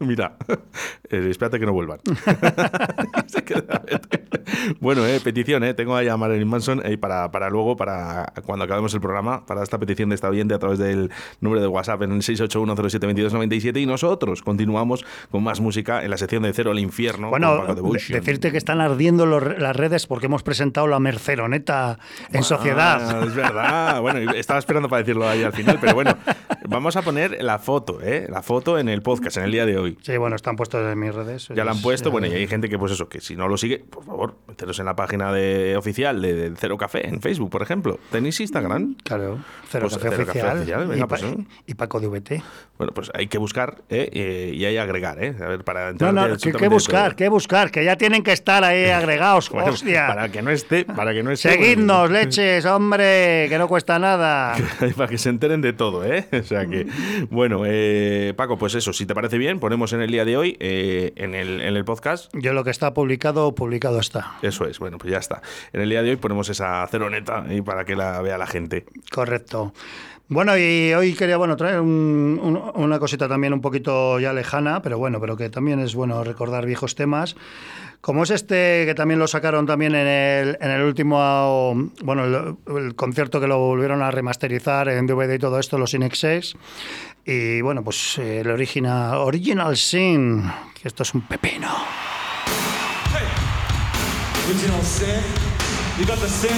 Mira, 0.01 0.37
eh, 1.09 1.29
espérate 1.31 1.59
que 1.59 1.65
no 1.65 1.73
vuelvan. 1.73 1.99
Bueno, 4.81 5.07
eh, 5.07 5.21
petición, 5.23 5.65
eh, 5.65 5.73
tengo 5.75 5.97
ahí 5.97 6.09
a 6.09 6.17
Marilyn 6.17 6.49
Manson 6.49 6.83
eh, 6.85 6.99
para, 6.99 7.31
para 7.31 7.49
luego, 7.51 7.77
para 7.77 8.33
cuando 8.45 8.65
acabemos 8.65 8.93
el 8.95 9.01
programa, 9.01 9.47
para 9.47 9.63
esta 9.63 9.79
petición 9.79 10.09
de 10.11 10.15
esta 10.17 10.29
oyente 10.29 10.55
a 10.55 10.59
través 10.59 10.79
del 10.79 11.11
número 11.49 11.61
de 11.63 11.69
WhatsApp 11.69 12.03
en 12.03 12.13
el 12.13 12.23
681072297 12.23 13.81
y 13.81 13.87
nosotros 13.87 14.43
continuamos 14.43 15.05
con 15.31 15.43
más 15.43 15.61
música 15.61 16.05
en 16.05 16.11
la 16.11 16.17
sección 16.19 16.43
de 16.43 16.53
Cero 16.53 16.71
al 16.71 16.79
Infierno 16.79 17.31
Bueno, 17.31 17.65
decirte 17.75 18.51
que 18.53 18.59
están 18.59 18.81
ardiendo 18.81 19.27
los- 19.27 19.59
las 19.59 19.75
redes 19.77 20.07
porque 20.07 20.27
hemos 20.27 20.43
presentado 20.43 20.87
la 20.87 20.99
Merceroneta 21.01 21.99
en 22.33 22.43
sociedad. 22.43 22.99
Ah, 23.01 23.25
es 23.27 23.35
verdad. 23.35 24.01
Bueno, 24.01 24.33
estaba 24.33 24.59
esperando 24.59 24.89
para 24.89 25.03
decirlo 25.03 25.29
ahí 25.29 25.43
al 25.43 25.53
final, 25.53 25.79
pero 25.81 25.95
bueno, 25.95 26.17
vamos 26.69 26.97
a 26.97 27.03
poner 27.03 27.43
la 27.43 27.59
foto, 27.59 28.01
¿eh? 28.03 28.27
La 28.29 28.43
foto 28.43 28.79
en 28.79 28.89
el 28.89 29.03
podcast, 29.03 29.37
en 29.39 29.45
el 29.45 29.53
día 29.53 29.67
de 29.67 29.79
hoy. 29.79 29.99
Sí, 30.03 30.17
bueno, 30.17 30.37
están 30.37 30.57
puestos 30.57 30.85
en 30.91 30.99
mis 30.99 31.15
redes. 31.15 31.49
Ya 31.55 31.65
la 31.65 31.73
han 31.73 31.77
Es- 31.79 31.83
puesto, 31.83 32.11
bueno, 32.11 32.27
y 32.27 32.33
hay 32.33 32.47
gente 32.47 32.69
que, 32.69 32.79
pues 32.79 32.93
eso, 32.93 33.09
que 33.09 33.21
si 33.21 33.37
no 33.37 33.49
lo 33.49 33.57
sigue, 33.57 33.79
por 33.79 34.05
favor, 34.05 34.35
meteros 34.47 34.79
en 34.79 34.87
la 34.87 34.97
página 34.97 35.33
de, 35.33 35.77
oficial 35.77 36.21
de, 36.23 36.35
de 36.35 36.57
Cero 36.57 36.77
Café 36.77 37.09
en 37.09 37.21
Facebook, 37.21 37.51
por 37.51 37.63
ejemplo. 37.63 37.99
¿Tenéis 38.11 38.41
Instagram? 38.41 38.97
Claro, 39.03 39.39
Cero 39.71 39.87
Pues 39.89 39.97
Café 40.03 40.09
Cero 40.17 40.27
Café 40.27 40.39
Oficial. 40.41 40.57
Oficial, 40.59 40.85
y, 40.85 40.89
venga, 40.89 41.07
Pa- 41.07 41.17
pues, 41.17 41.23
¿eh? 41.33 41.38
Y 41.67 41.75
Paco 41.75 42.01
de 42.01 42.09
VT. 42.09 42.43
Bueno, 42.79 42.93
pues 42.95 43.11
hay 43.15 43.27
que 43.27 43.39
buscar 43.39 43.83
¿eh? 43.89 44.09
Eh, 44.13 44.53
y 44.55 44.65
hay 44.65 44.77
agregar, 44.77 45.23
¿eh? 45.23 45.35
A 45.41 45.49
ver, 45.49 45.65
para 45.65 45.93
No, 45.93 46.13
no, 46.13 46.37
que, 46.37 46.53
que 46.53 46.69
buscar, 46.69 47.17
que 47.17 47.29
buscar, 47.29 47.71
que 47.71 47.85
ya 47.85 47.97
tienen 47.97 48.23
que 48.23 48.33
estar 48.33 48.65
ahí 48.65 48.87
agregados. 48.87 49.51
Bueno, 49.59 49.73
¡Hostia! 49.73 50.07
Para 50.07 50.29
que 50.29 50.41
no 50.41 50.51
esté, 50.51 50.85
para 50.85 51.13
que 51.13 51.23
no 51.23 51.33
esté. 51.33 51.51
Seguidnos, 51.51 52.11
leches, 52.11 52.65
hombre, 52.67 53.47
que 53.49 53.59
no 53.59 53.67
cuesta 53.67 53.99
nada. 53.99 54.55
para 54.97 55.09
que 55.09 55.19
se 55.19 55.31
enteren 55.31 55.61
de 55.61 55.73
todo, 55.73 56.05
¿eh? 56.05 56.27
O 56.39 56.43
sea 56.45 56.67
que, 56.67 56.87
bueno, 57.31 57.63
eh, 57.67 58.35
Paco, 58.37 58.57
pues 58.57 58.75
eso, 58.75 58.93
si 58.93 59.05
te 59.07 59.15
parece 59.15 59.39
bien, 59.39 59.59
ponemos 59.59 59.93
en 59.93 60.01
el 60.01 60.11
día 60.11 60.25
de 60.25 60.37
hoy, 60.37 60.57
eh, 60.61 61.13
en, 61.17 61.35
el, 61.35 61.61
en 61.61 61.77
el 61.77 61.85
podcast, 61.85 62.33
Yo 62.35 62.53
lo 62.53 62.63
que 62.63 62.71
está 62.71 62.95
publicado, 62.95 63.55
publicado 63.55 63.99
está. 63.99 64.37
eso 64.43 64.67
es, 64.67 64.79
bueno, 64.79 64.99
pues 64.99 65.11
ya 65.11 65.19
está. 65.19 65.43
En 65.73 65.81
el 65.81 65.89
día 65.89 66.03
de 66.03 66.11
hoy 66.11 66.17
ponemos 66.17 66.49
esa 66.49 66.87
ceroneta 66.87 67.43
ahí 67.43 67.61
para 67.63 67.85
que 67.85 67.97
la 67.97 68.23
vea 68.23 68.39
la 68.39 68.47
gente. 68.47 68.85
Correcto. 69.11 69.73
Bueno, 70.31 70.59
y 70.59 70.93
hoy 70.93 71.15
quería 71.15 71.39
bueno 71.39 71.57
traer 71.57 71.81
un- 71.81 72.39
un- 72.43 72.63
una 72.75 72.99
cosita 72.99 73.29
también 73.29 73.55
un 73.55 73.63
poquito 73.63 74.21
ya 74.21 74.35
lejana, 74.35 74.83
pero 74.83 74.99
bueno, 74.99 75.21
pero 75.21 75.39
que 75.39 75.49
también 75.49 75.81
es 75.81 75.95
bueno 75.95 76.23
recordar 76.23 76.67
viejos 76.67 76.95
temas. 76.95 77.35
Como 78.03 78.23
es 78.25 78.31
este, 78.31 78.85
que 78.87 78.95
también 78.95 79.19
lo 79.19 79.27
sacaron 79.27 79.65
también 79.67 79.95
en 79.95 80.07
el, 80.07 80.59
en 80.61 80.71
el 80.71 80.83
último, 80.83 81.75
bueno, 82.05 82.25
el, 82.27 82.57
el 82.77 82.95
concierto 82.95 83.41
que 83.41 83.47
lo 83.47 83.59
volvieron 83.59 84.03
a 84.03 84.11
remasterizar 84.11 84.89
en 84.91 85.07
DVD 85.07 85.35
y 85.35 85.39
todo 85.39 85.59
esto, 85.59 85.79
los 85.79 85.95
Inexes. 85.95 86.55
Y 87.25 87.63
bueno, 87.63 87.83
pues 87.83 88.19
eh, 88.19 88.41
el 88.41 88.51
original, 88.51 89.17
Original 89.17 89.77
Sin, 89.79 90.43
que 90.81 90.89
esto 90.89 91.05
es 91.05 91.15
un 91.15 91.23
pepino. 91.23 91.69
Original 94.47 94.83
sin. 94.83 95.07
You 95.99 96.07
got 96.07 96.21
the 96.21 96.29
sin? 96.29 96.51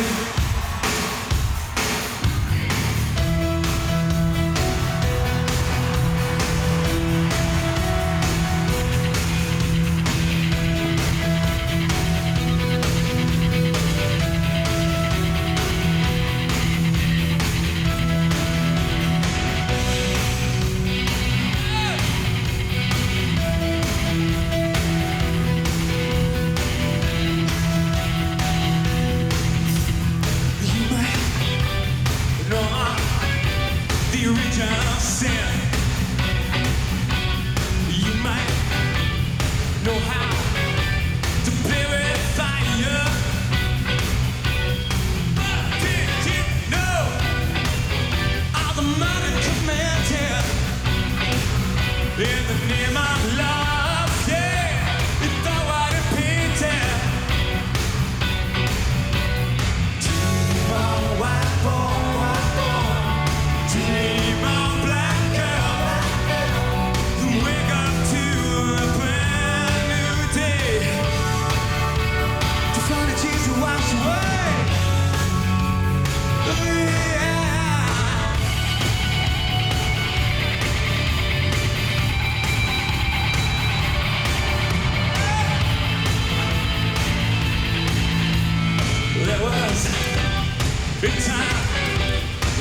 A 91.02 91.08
time. 91.22 91.46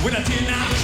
When 0.01 0.15
I 0.15 0.23
did 0.23 0.47
not 0.47 0.78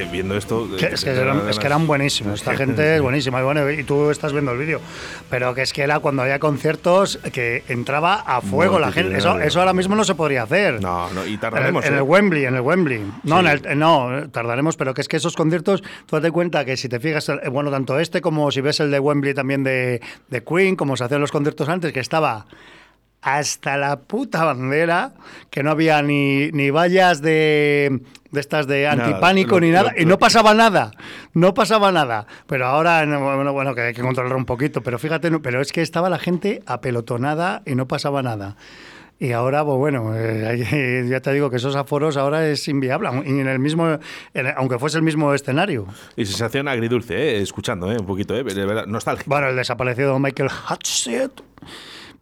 viendo 0.00 0.36
esto. 0.36 0.68
Que- 0.78 0.86
eh, 0.86 0.90
es, 0.92 1.04
que 1.04 1.10
eran, 1.10 1.48
es 1.48 1.58
que 1.58 1.66
eran 1.66 1.86
buenísimos. 1.86 2.34
Esta 2.40 2.54
gente 2.56 2.96
es 2.96 3.02
buenísima. 3.02 3.40
Y 3.40 3.44
bueno, 3.44 3.70
y 3.70 3.84
tú 3.84 4.10
estás 4.10 4.32
viendo 4.32 4.52
el 4.52 4.58
vídeo. 4.58 4.80
Pero 5.30 5.54
que 5.54 5.62
es 5.62 5.72
que 5.72 5.82
era 5.82 5.98
cuando 6.00 6.22
había 6.22 6.38
conciertos 6.38 7.18
que 7.32 7.64
entraba 7.68 8.14
a 8.26 8.40
fuego 8.40 8.78
la 8.78 8.92
gente. 8.92 9.16
Eso, 9.18 9.38
eso 9.40 9.60
ahora 9.60 9.72
mismo 9.72 9.94
no 9.94 10.04
se 10.04 10.14
podría 10.14 10.42
hacer. 10.44 10.80
No, 10.82 11.10
no, 11.12 11.24
y 11.24 11.28
En 11.28 11.32
el, 11.34 11.40
tardaremos. 11.40 11.84
en 11.84 11.94
¿eh? 11.94 11.96
el 11.98 12.02
Wembley, 12.02 12.44
en 12.46 12.54
el 12.54 12.60
Wembley. 12.60 13.00
No, 13.24 13.40
Sí. 13.40 13.46
en 13.46 13.70
el- 13.70 13.78
no, 13.78 14.28
tardaremos, 14.30 14.76
pero 14.76 14.94
que 14.94 15.00
es 15.02 15.08
que 15.08 15.16
esos 15.18 15.36
conciertos, 15.36 15.82
tú 16.06 16.16
date 16.16 16.30
cuenta 16.30 16.64
que 16.64 16.76
si 16.76 16.88
te 16.88 16.98
fijas, 17.00 17.28
eh, 17.28 17.48
bueno, 17.50 17.70
tanto 17.70 17.98
este 17.98 18.20
como 18.20 18.50
si 18.50 18.60
ves 18.60 18.80
el 18.80 18.90
de 18.90 18.98
Wembley 18.98 19.34
también 19.34 19.62
de, 19.64 20.00
de 20.28 20.42
Queen, 20.44 20.76
como 20.76 20.96
se 20.96 21.04
hacían 21.04 21.20
los 21.20 21.30
conciertos 21.32 21.68
antes, 21.68 21.92
que 21.92 22.00
estaba 22.00 22.46
hasta 23.22 23.76
la 23.76 24.00
puta 24.00 24.44
bandera, 24.44 25.12
que 25.50 25.62
no 25.62 25.70
había 25.70 26.02
ni, 26.02 26.50
ni 26.50 26.70
vallas 26.70 27.22
de, 27.22 28.00
de 28.32 28.40
estas 28.40 28.66
de 28.66 28.82
Nada, 28.84 29.04
antipánico 29.06 29.54
lo- 29.56 29.60
ni 29.60 29.70
nada, 29.70 29.92
lo- 29.92 29.98
y 30.00 30.02
lo- 30.04 30.10
no 30.10 30.18
pasaba 30.18 30.54
nada, 30.54 30.90
no 31.32 31.54
pasaba 31.54 31.92
nada. 31.92 32.26
Pero 32.48 32.66
ahora, 32.66 33.06
no, 33.06 33.20
bueno, 33.20 33.52
bueno, 33.52 33.74
que 33.74 33.80
hay 33.82 33.94
que 33.94 34.02
controlar 34.02 34.34
un 34.36 34.44
poquito, 34.44 34.82
pero 34.82 34.98
fíjate, 34.98 35.30
no- 35.30 35.40
pero 35.40 35.60
es 35.60 35.70
que 35.72 35.82
estaba 35.82 36.10
la 36.10 36.18
gente 36.18 36.62
apelotonada 36.66 37.62
y 37.64 37.74
no 37.76 37.86
pasaba 37.86 38.22
nada. 38.22 38.56
Y 39.20 39.30
ahora, 39.30 39.64
pues 39.64 39.78
bueno, 39.78 40.14
eh, 40.16 41.06
ya 41.08 41.20
te 41.20 41.32
digo 41.32 41.48
que 41.48 41.56
esos 41.58 41.76
aforos 41.76 42.16
ahora 42.16 42.48
es 42.48 42.66
inviable, 42.66 43.08
y 43.24 43.38
en 43.38 43.46
el 43.46 43.60
mismo, 43.60 43.86
en- 44.34 44.46
aunque 44.56 44.80
fuese 44.80 44.96
el 44.96 45.04
mismo 45.04 45.32
escenario. 45.32 45.86
Y 46.16 46.26
sensación 46.26 46.66
agridulce, 46.66 47.14
¿eh? 47.14 47.40
escuchando, 47.40 47.92
¿eh? 47.92 47.96
un 48.00 48.06
poquito, 48.06 48.34
¿eh? 48.34 48.42
de 48.42 48.66
verdad, 48.66 48.86
nostálgico. 48.86 49.30
Bueno, 49.30 49.48
el 49.48 49.54
desaparecido 49.54 50.18
Michael 50.18 50.50
Hutchett. 50.68 51.40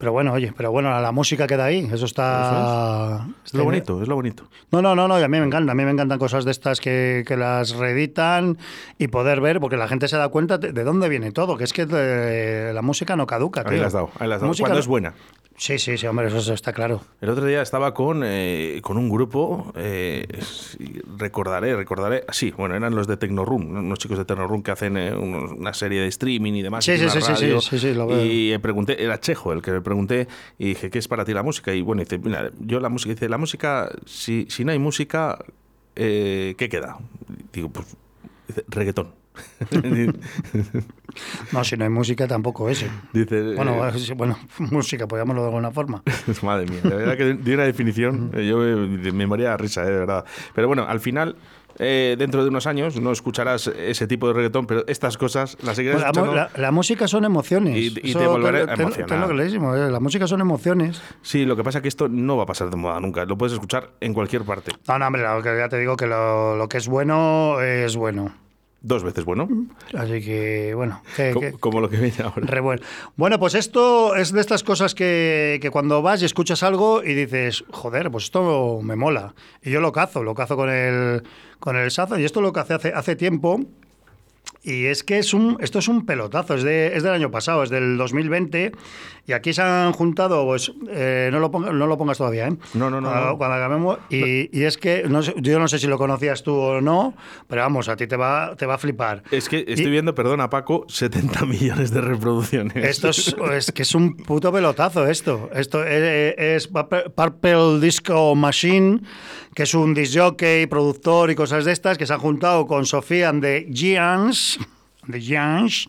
Pero 0.01 0.13
bueno, 0.13 0.33
oye, 0.33 0.51
pero 0.57 0.73
bueno, 0.73 0.99
la 0.99 1.13
música 1.13 1.47
queda 1.47 1.67
ahí, 1.67 1.87
eso 1.93 2.07
está... 2.07 3.27
Es 3.45 3.53
lo 3.53 3.65
bonito, 3.65 4.01
es 4.01 4.09
lo 4.09 4.15
bonito. 4.15 4.49
No, 4.73 4.81
no, 4.81 4.95
no, 4.97 5.07
no, 5.07 5.21
y 5.21 5.23
a 5.23 5.29
mí 5.29 5.39
me 5.39 5.45
encanta, 5.45 5.73
a 5.73 5.75
mí 5.75 5.85
me 5.85 5.91
encantan 5.91 6.19
cosas 6.19 6.47
de 6.47 6.53
estas 6.53 6.81
que, 6.81 7.23
que 7.27 7.37
las 7.37 7.73
reeditan 7.77 8.57
y 8.97 9.09
poder 9.09 9.43
ver, 9.43 9.61
porque 9.61 9.77
la 9.77 9.89
gente 9.89 10.09
se 10.09 10.17
da 10.17 10.31
cuenta 10.31 10.57
de, 10.57 10.73
de 10.73 10.85
dónde 10.85 11.11
viene 11.11 11.33
todo, 11.33 11.59
que 11.59 11.65
es 11.65 11.75
que 11.75 11.87
eh, 11.91 12.71
la 12.75 12.81
música 12.81 13.15
no 13.15 13.27
caduca, 13.27 13.61
Ahí 13.61 13.73
tío. 13.73 13.81
la 13.83 13.87
has 13.89 13.93
dado, 13.93 14.11
ahí 14.19 14.21
la 14.21 14.25
has 14.25 14.29
La 14.29 14.37
dado. 14.39 14.47
música 14.49 14.69
Cuando 14.69 14.81
es 14.81 14.87
buena. 14.87 15.13
Sí, 15.61 15.79
sí, 15.79 15.99
sí, 15.99 16.07
hombre, 16.07 16.29
eso, 16.29 16.39
eso 16.39 16.55
está 16.55 16.73
claro. 16.73 17.03
El 17.21 17.29
otro 17.29 17.45
día 17.45 17.61
estaba 17.61 17.93
con, 17.93 18.23
eh, 18.25 18.81
con 18.83 18.97
un 18.97 19.11
grupo, 19.11 19.71
eh, 19.77 20.27
recordaré, 21.19 21.77
recordaré, 21.77 22.25
sí, 22.33 22.51
bueno, 22.57 22.75
eran 22.77 22.95
los 22.95 23.07
de 23.07 23.19
Tecnoroom, 23.19 23.77
unos 23.77 23.99
chicos 23.99 24.17
de 24.17 24.25
Tecnoroom 24.25 24.63
que 24.63 24.71
hacen 24.71 24.97
eh, 24.97 25.15
unos- 25.15 25.53
una 25.53 25.75
serie 25.75 26.01
de 26.01 26.07
streaming 26.09 26.55
y 26.55 26.63
demás. 26.63 26.87
Sí, 26.87 26.97
sí, 26.97 27.11
sí, 27.11 27.21
sí, 27.37 27.61
sí, 27.61 27.79
sí, 27.79 27.93
lo 27.95 28.07
veo. 28.07 28.25
Y 28.25 28.53
eh, 28.53 28.59
pregunté, 28.59 29.05
era 29.05 29.21
Chejo 29.21 29.53
el 29.53 29.61
que 29.61 29.71
me 29.73 29.83
pregunté, 29.83 30.29
y 30.59 30.69
dije, 30.69 30.89
¿qué 30.89 30.99
es 30.99 31.09
para 31.09 31.27
ti 31.27 31.35
la 31.35 31.43
música? 31.43 31.75
Y 31.75 31.83
bueno, 31.83 32.01
dice, 32.01 32.17
mira, 32.17 32.51
yo 32.59 32.81
la 32.81 32.89
música, 32.89 33.13
dice, 33.13 33.29
la 33.29 33.37
música, 33.37 33.91
si, 34.07 34.47
si 34.49 34.65
no 34.65 34.73
hay 34.73 34.79
música, 34.79 35.45
eh, 35.95 36.55
¿qué 36.57 36.71
queda? 36.71 36.97
Digo, 37.53 37.69
pues, 37.69 37.87
dice, 38.49 38.65
reggaetón. 38.67 39.20
No, 41.53 41.65
si 41.65 41.77
no 41.77 41.85
hay 41.85 41.91
música 41.91 42.27
tampoco 42.29 42.69
ese. 42.69 42.89
Dice, 43.13 43.55
Bueno, 43.57 43.85
eh, 43.89 43.93
bueno, 44.17 44.39
música, 44.59 45.07
llamarlo 45.11 45.43
de 45.43 45.49
alguna 45.49 45.71
forma. 45.73 46.03
Madre 46.43 46.67
mía, 46.67 46.81
de 46.83 46.95
verdad 46.95 47.17
que 47.17 47.35
de 47.35 47.55
una 47.55 47.65
definición, 47.65 48.31
eh, 48.35 48.47
yo 48.47 48.65
eh, 48.65 48.77
me 49.13 49.27
moría 49.27 49.51
de 49.51 49.57
risa, 49.57 49.83
eh, 49.83 49.91
de 49.91 49.99
verdad. 49.99 50.25
Pero 50.55 50.69
bueno, 50.69 50.85
al 50.89 51.01
final, 51.01 51.35
eh, 51.81 52.15
dentro 52.19 52.43
de 52.45 52.49
unos 52.51 52.67
años, 52.69 53.01
no 53.01 53.11
escucharás 53.11 53.67
ese 53.67 54.07
tipo 54.07 54.29
de 54.29 54.35
reggaetón, 54.35 54.67
pero 54.69 54.85
estas 54.87 55.17
cosas 55.19 55.57
las 55.65 55.75
seguirás 55.77 56.05
Pues 56.05 56.17
la, 56.27 56.33
la- 56.35 56.51
la 56.57 56.71
música 56.71 57.09
son 57.09 57.25
emociones. 57.25 57.77
Y- 57.77 57.87
y 57.89 57.91
te 57.91 58.11
Eso 58.11 58.31
volverá 58.31 58.59
a 58.59 58.75
emocionar. 58.75 59.09
tenlo 59.09 59.29
clarísimo, 59.29 59.75
eh, 59.75 59.91
La 59.91 59.99
música 60.01 60.27
son 60.29 60.41
emociones. 60.41 61.03
Sí, 61.23 61.45
lo 61.45 61.57
que 61.57 61.65
pasa 61.65 61.79
es 61.79 61.83
que 61.83 61.89
esto 61.89 62.09
no 62.09 62.37
va 62.37 62.45
a 62.45 62.47
pasar 62.47 62.71
de 62.71 62.77
moda 62.77 63.01
nunca, 63.01 63.25
lo 63.25 63.37
puedes 63.37 63.53
escuchar 63.53 63.91
en 64.01 64.15
cualquier 64.15 64.45
parte. 64.45 64.71
No, 64.87 64.99
no, 64.99 65.07
hombre, 65.09 65.23
lo 65.23 65.43
ya 65.43 65.69
te 65.69 65.79
digo 65.79 65.97
que 65.97 66.07
lo, 66.07 66.57
lo 66.57 66.69
que 66.69 66.79
es 66.79 66.87
bueno 66.87 67.61
es 67.61 67.97
bueno. 67.97 68.33
Dos 68.83 69.03
veces 69.05 69.27
bueno, 69.27 69.47
Así 69.93 70.23
que, 70.23 70.73
bueno, 70.75 71.03
que- 71.15 71.33
co- 71.35 71.41
que- 71.41 71.53
como 71.53 71.81
lo 71.83 71.91
que 71.91 71.99
viene 71.99 72.17
ahora. 72.25 72.47
Re 72.47 72.61
bueno. 72.61 72.83
Bueno, 73.17 73.39
pues 73.39 73.55
esto 73.55 74.15
es 74.17 74.33
de 74.33 74.41
estas 74.41 74.63
cosas 74.65 74.95
que, 74.95 75.59
que 75.61 75.71
cuando 75.71 76.01
vas 76.01 76.23
y 76.23 76.25
escuchas 76.25 76.63
algo 76.63 77.05
y 77.05 77.13
dices, 77.15 77.63
joder, 77.71 78.11
pues 78.11 78.25
esto 78.25 78.81
me 78.83 78.97
mola. 78.97 79.35
Y 79.63 79.71
yo 79.71 79.81
lo 79.83 79.93
cazo, 79.93 80.23
lo 80.23 80.35
cazo 80.35 80.57
con 80.57 80.71
el, 80.71 81.23
con 81.59 81.77
el 81.77 81.91
Sazo. 81.91 82.19
Y 82.19 82.25
esto 82.25 82.41
lo 82.41 82.55
que 82.55 82.61
hace, 82.61 82.89
hace 82.95 83.17
tiempo. 83.17 83.61
Y 84.63 84.87
es 84.87 85.03
que 85.05 85.19
es 85.19 85.33
un, 85.33 85.57
esto 85.61 85.79
es 85.79 85.89
un 85.89 86.05
pelotazo, 86.05 86.55
es, 86.55 86.63
de, 86.63 86.95
es 86.95 87.03
del 87.03 87.13
año 87.13 87.31
pasado, 87.31 87.63
es 87.63 87.71
del 87.71 87.97
2020. 87.97 88.73
Y 89.27 89.33
aquí 89.33 89.53
se 89.55 89.63
han 89.63 89.93
juntado, 89.93 90.45
pues 90.45 90.73
eh, 90.91 91.31
no, 91.33 91.39
lo 91.39 91.51
ponga- 91.51 91.73
no 91.73 91.87
lo 91.87 91.97
pongas 91.97 92.19
todavía, 92.19 92.49
¿eh? 92.49 92.57
No, 92.75 92.91
no, 92.91 93.01
no, 93.01 93.09
Cuando, 93.11 93.27
no. 93.31 93.39
cuando 93.39 93.57
acabemos. 93.57 93.99
Y, 94.11 94.51
y 94.59 94.65
es 94.65 94.77
que 94.77 95.05
no 95.09 95.23
sé- 95.23 95.35
yo 95.39 95.59
no 95.59 95.69
sé 95.69 95.79
si 95.79 95.87
lo 95.87 95.97
conocías 95.99 96.43
tú 96.43 96.55
o 96.55 96.81
no, 96.81 97.15
pero 97.49 97.63
vamos, 97.63 97.89
a 97.89 97.97
ti 97.97 98.07
te 98.07 98.17
va, 98.17 98.55
te 98.57 98.67
va 98.67 98.75
a 98.75 98.79
flipar. 98.79 99.23
Es 99.31 99.49
que 99.49 99.65
estoy 99.67 99.87
Y- 99.87 99.91
viendo, 99.91 100.15
perdona 100.15 100.51
Paco, 100.51 100.85
70 100.89 101.45
millones 101.47 101.91
de 101.93 102.01
reproducciones. 102.01 102.77
Esto 102.85 103.09
es, 103.11 103.35
es 103.53 103.73
que 103.73 103.83
es 103.83 103.95
un 103.95 104.17
puto 104.17 104.53
pelotazo 104.53 105.07
esto. 105.07 105.49
Esto 105.55 105.85
es, 105.85 106.35
es 106.37 106.67
Purple 106.69 107.11
Purple 107.11 107.79
Disco 107.81 108.35
Machine, 108.35 109.01
que 109.55 109.63
es 109.63 109.75
un 109.75 109.95
disc 109.95 110.19
jockey, 110.19 110.67
productor 110.67 111.31
y 111.31 111.35
cosas 111.35 111.65
de 111.65 111.73
estas, 111.73 111.97
que 111.99 112.07
se 112.07 112.13
han 112.13 112.21
juntado 112.21 112.67
con 112.67 112.85
Sofía 112.85 113.31
de 113.33 113.69
Giants, 113.73 114.50
de 115.11 115.21
Giants, 115.21 115.89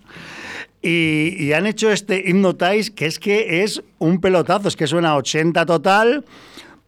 y, 0.81 1.53
han 1.53 1.67
hecho 1.67 1.91
este 1.91 2.23
Hypnotize, 2.27 2.93
que 2.93 3.05
es 3.05 3.19
que 3.19 3.63
es 3.63 3.83
un 3.99 4.19
pelotazo, 4.19 4.67
es 4.67 4.75
que 4.75 4.87
suena 4.87 5.09
a 5.11 5.17
80 5.17 5.65
total. 5.65 6.25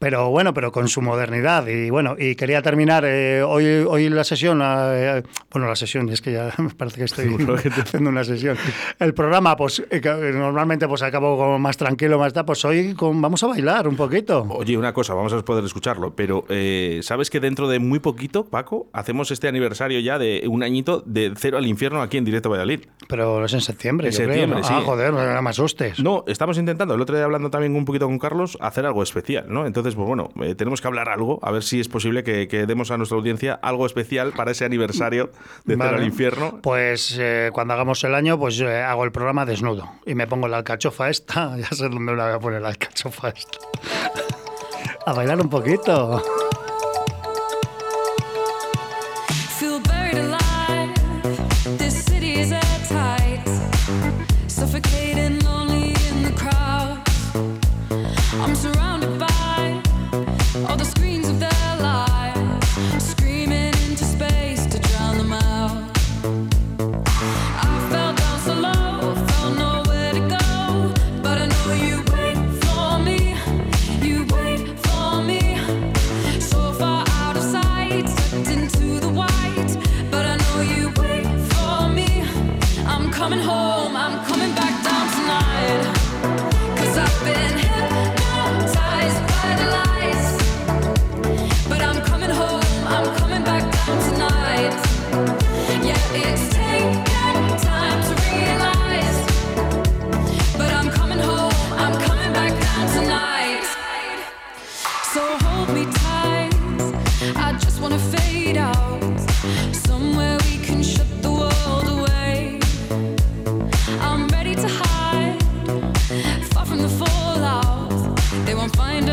Pero 0.04 0.30
bueno, 0.30 0.54
pero 0.54 0.74
con 0.74 0.90
su 0.90 1.02
modernidad. 1.02 1.66
Y 1.66 1.90
bueno, 1.90 2.18
y 2.20 2.36
quería 2.36 2.62
terminar 2.62 3.06
eh, 3.08 3.42
hoy, 3.42 3.86
hoy 3.88 4.10
la 4.10 4.26
sesión. 4.26 4.62
eh, 4.62 5.24
bueno, 5.50 5.66
la 5.66 5.78
sesión, 5.78 6.10
es 6.10 6.20
que 6.22 6.34
ya 6.34 6.54
me 6.58 6.72
parece 6.72 6.98
que 6.98 7.06
estoy 7.06 7.34
haciendo 7.82 8.10
una 8.10 8.26
sesión. 8.26 8.58
El 9.00 9.14
programa, 9.14 9.56
pues 9.56 9.82
eh, 9.90 10.02
normalmente 10.34 10.90
pues 10.90 11.04
acabo 11.04 11.38
como 11.38 11.58
más 11.58 11.78
tranquilo, 11.78 12.20
más 12.20 12.34
tal. 12.34 12.44
Pues 12.44 12.66
hoy 12.66 12.96
con, 12.96 13.22
vamos 13.22 13.42
a 13.44 13.48
bailar 13.48 13.88
un 13.88 13.96
poquito. 13.96 14.46
Oye, 14.50 14.78
una 14.78 14.92
cosa, 14.92 15.14
vamos 15.14 15.32
a 15.32 15.42
poder 15.42 15.64
escucharlo, 15.64 16.14
pero 16.14 16.44
eh, 16.50 17.00
¿sabes 17.02 17.30
que 17.30 17.40
dentro 17.40 17.70
de 17.70 17.80
muy 17.80 18.00
poquito, 18.00 18.44
Paco, 18.44 18.88
hacemos 18.92 19.32
este 19.32 19.48
aniversario 19.48 20.02
ya 20.02 20.20
de 20.20 20.44
un 20.50 20.64
añito 20.64 21.02
de 21.06 21.32
Cero 21.38 21.58
al 21.58 21.66
Infierno 21.66 22.02
aquí 22.02 22.18
en 22.18 22.26
Directo 22.26 22.50
Valladolid? 22.50 22.82
Pero 23.08 23.46
es 23.46 23.54
en 23.54 23.62
septiembre. 23.62 24.10
En 24.10 24.14
creo, 24.14 24.28
septiembre, 24.28 24.60
¿no? 24.60 24.68
sí. 24.68 24.74
Ah, 24.76 24.82
joder, 24.84 25.14
no 25.14 25.42
me 25.42 25.50
asustes. 25.50 25.98
No, 26.04 26.26
estamos 26.28 26.58
intentando, 26.58 26.94
el 26.94 27.00
otro 27.00 27.16
día 27.16 27.24
hablando 27.24 27.50
también 27.50 27.74
un 27.74 27.86
poquito 27.86 28.06
con 28.06 28.20
Carlos, 28.20 28.58
hacer 28.60 28.86
algo 28.86 29.02
especial, 29.02 29.46
¿no? 29.48 29.66
Entonces, 29.66 29.93
pues 29.96 30.08
bueno, 30.08 30.30
eh, 30.42 30.56
tenemos 30.56 30.82
que 30.82 30.88
hablar 30.88 31.10
algo, 31.10 31.40
a 31.42 31.52
ver 31.52 31.64
si 31.64 31.80
es 31.80 31.88
posible 31.88 32.24
que, 32.24 32.48
que 32.48 32.66
demos 32.66 32.92
a 32.92 32.98
nuestra 32.98 33.18
audiencia 33.18 33.54
algo 33.62 33.86
especial 33.86 34.34
para 34.34 34.52
ese 34.52 34.66
aniversario 34.66 35.28
de 35.66 35.76
Cero 35.76 35.78
Vale. 35.80 35.98
al 35.98 36.04
Infierno. 36.04 36.60
Pues 36.62 37.18
eh, 37.20 37.50
cuando 37.54 37.74
hagamos 37.74 38.04
el 38.04 38.16
año, 38.16 38.38
pues 38.38 38.60
eh, 38.60 38.82
hago 38.82 39.04
el 39.04 39.12
programa 39.12 39.46
desnudo 39.46 39.90
y 40.06 40.16
me 40.16 40.28
pongo 40.28 40.48
la 40.48 40.58
alcachofa 40.58 41.10
esta. 41.10 41.56
Ya 41.64 41.70
sé 41.70 41.84
dónde 41.84 42.00
me 42.00 42.16
la 42.16 42.26
voy 42.26 42.34
a 42.36 42.40
poner 42.40 42.62
la 42.62 42.70
alcachofa 42.70 43.30
esta. 43.30 43.58
a 45.06 45.14
bailar 45.14 45.40
un 45.40 45.50
poquito. 45.50 46.22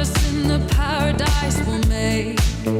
us 0.00 0.32
in 0.32 0.48
the 0.48 0.58
paradise 0.74 1.58
we'll 1.66 1.78
make. 1.86 2.79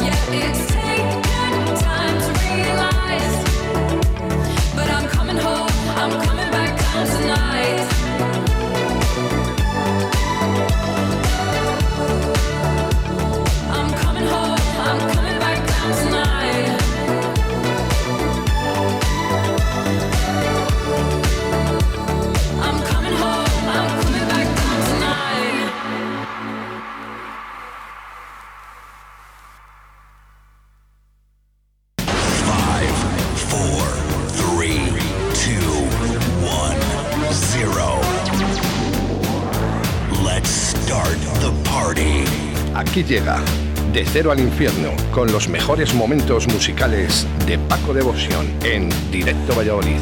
Yeah, 0.00 0.50
it's 0.50 0.71
llega 43.12 43.42
De 43.92 44.06
Cero 44.06 44.32
al 44.32 44.40
Infierno 44.40 44.88
con 45.10 45.30
los 45.30 45.46
mejores 45.46 45.92
momentos 45.92 46.48
musicales 46.48 47.26
de 47.46 47.58
Paco 47.58 47.92
Devoción 47.92 48.46
en 48.64 48.88
Directo 49.10 49.54
Valladolid. 49.54 50.00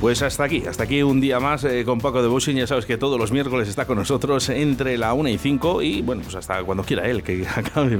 Pues 0.00 0.22
hasta 0.22 0.44
aquí, 0.44 0.62
hasta 0.68 0.84
aquí 0.84 1.02
un 1.02 1.20
día 1.20 1.40
más 1.40 1.64
eh, 1.64 1.84
con 1.84 1.98
Paco 1.98 2.22
de 2.22 2.28
Bushing. 2.28 2.58
Ya 2.58 2.68
sabes 2.68 2.86
que 2.86 2.96
todos 2.96 3.18
los 3.18 3.32
miércoles 3.32 3.68
está 3.68 3.86
con 3.86 3.98
nosotros 3.98 4.48
entre 4.50 4.96
la 4.96 5.12
1 5.12 5.30
y 5.30 5.38
5 5.38 5.82
y 5.82 6.02
bueno, 6.02 6.22
pues 6.22 6.36
hasta 6.36 6.62
cuando 6.62 6.84
quiera 6.84 7.08
él 7.08 7.24
que 7.24 7.44
acabe. 7.56 7.98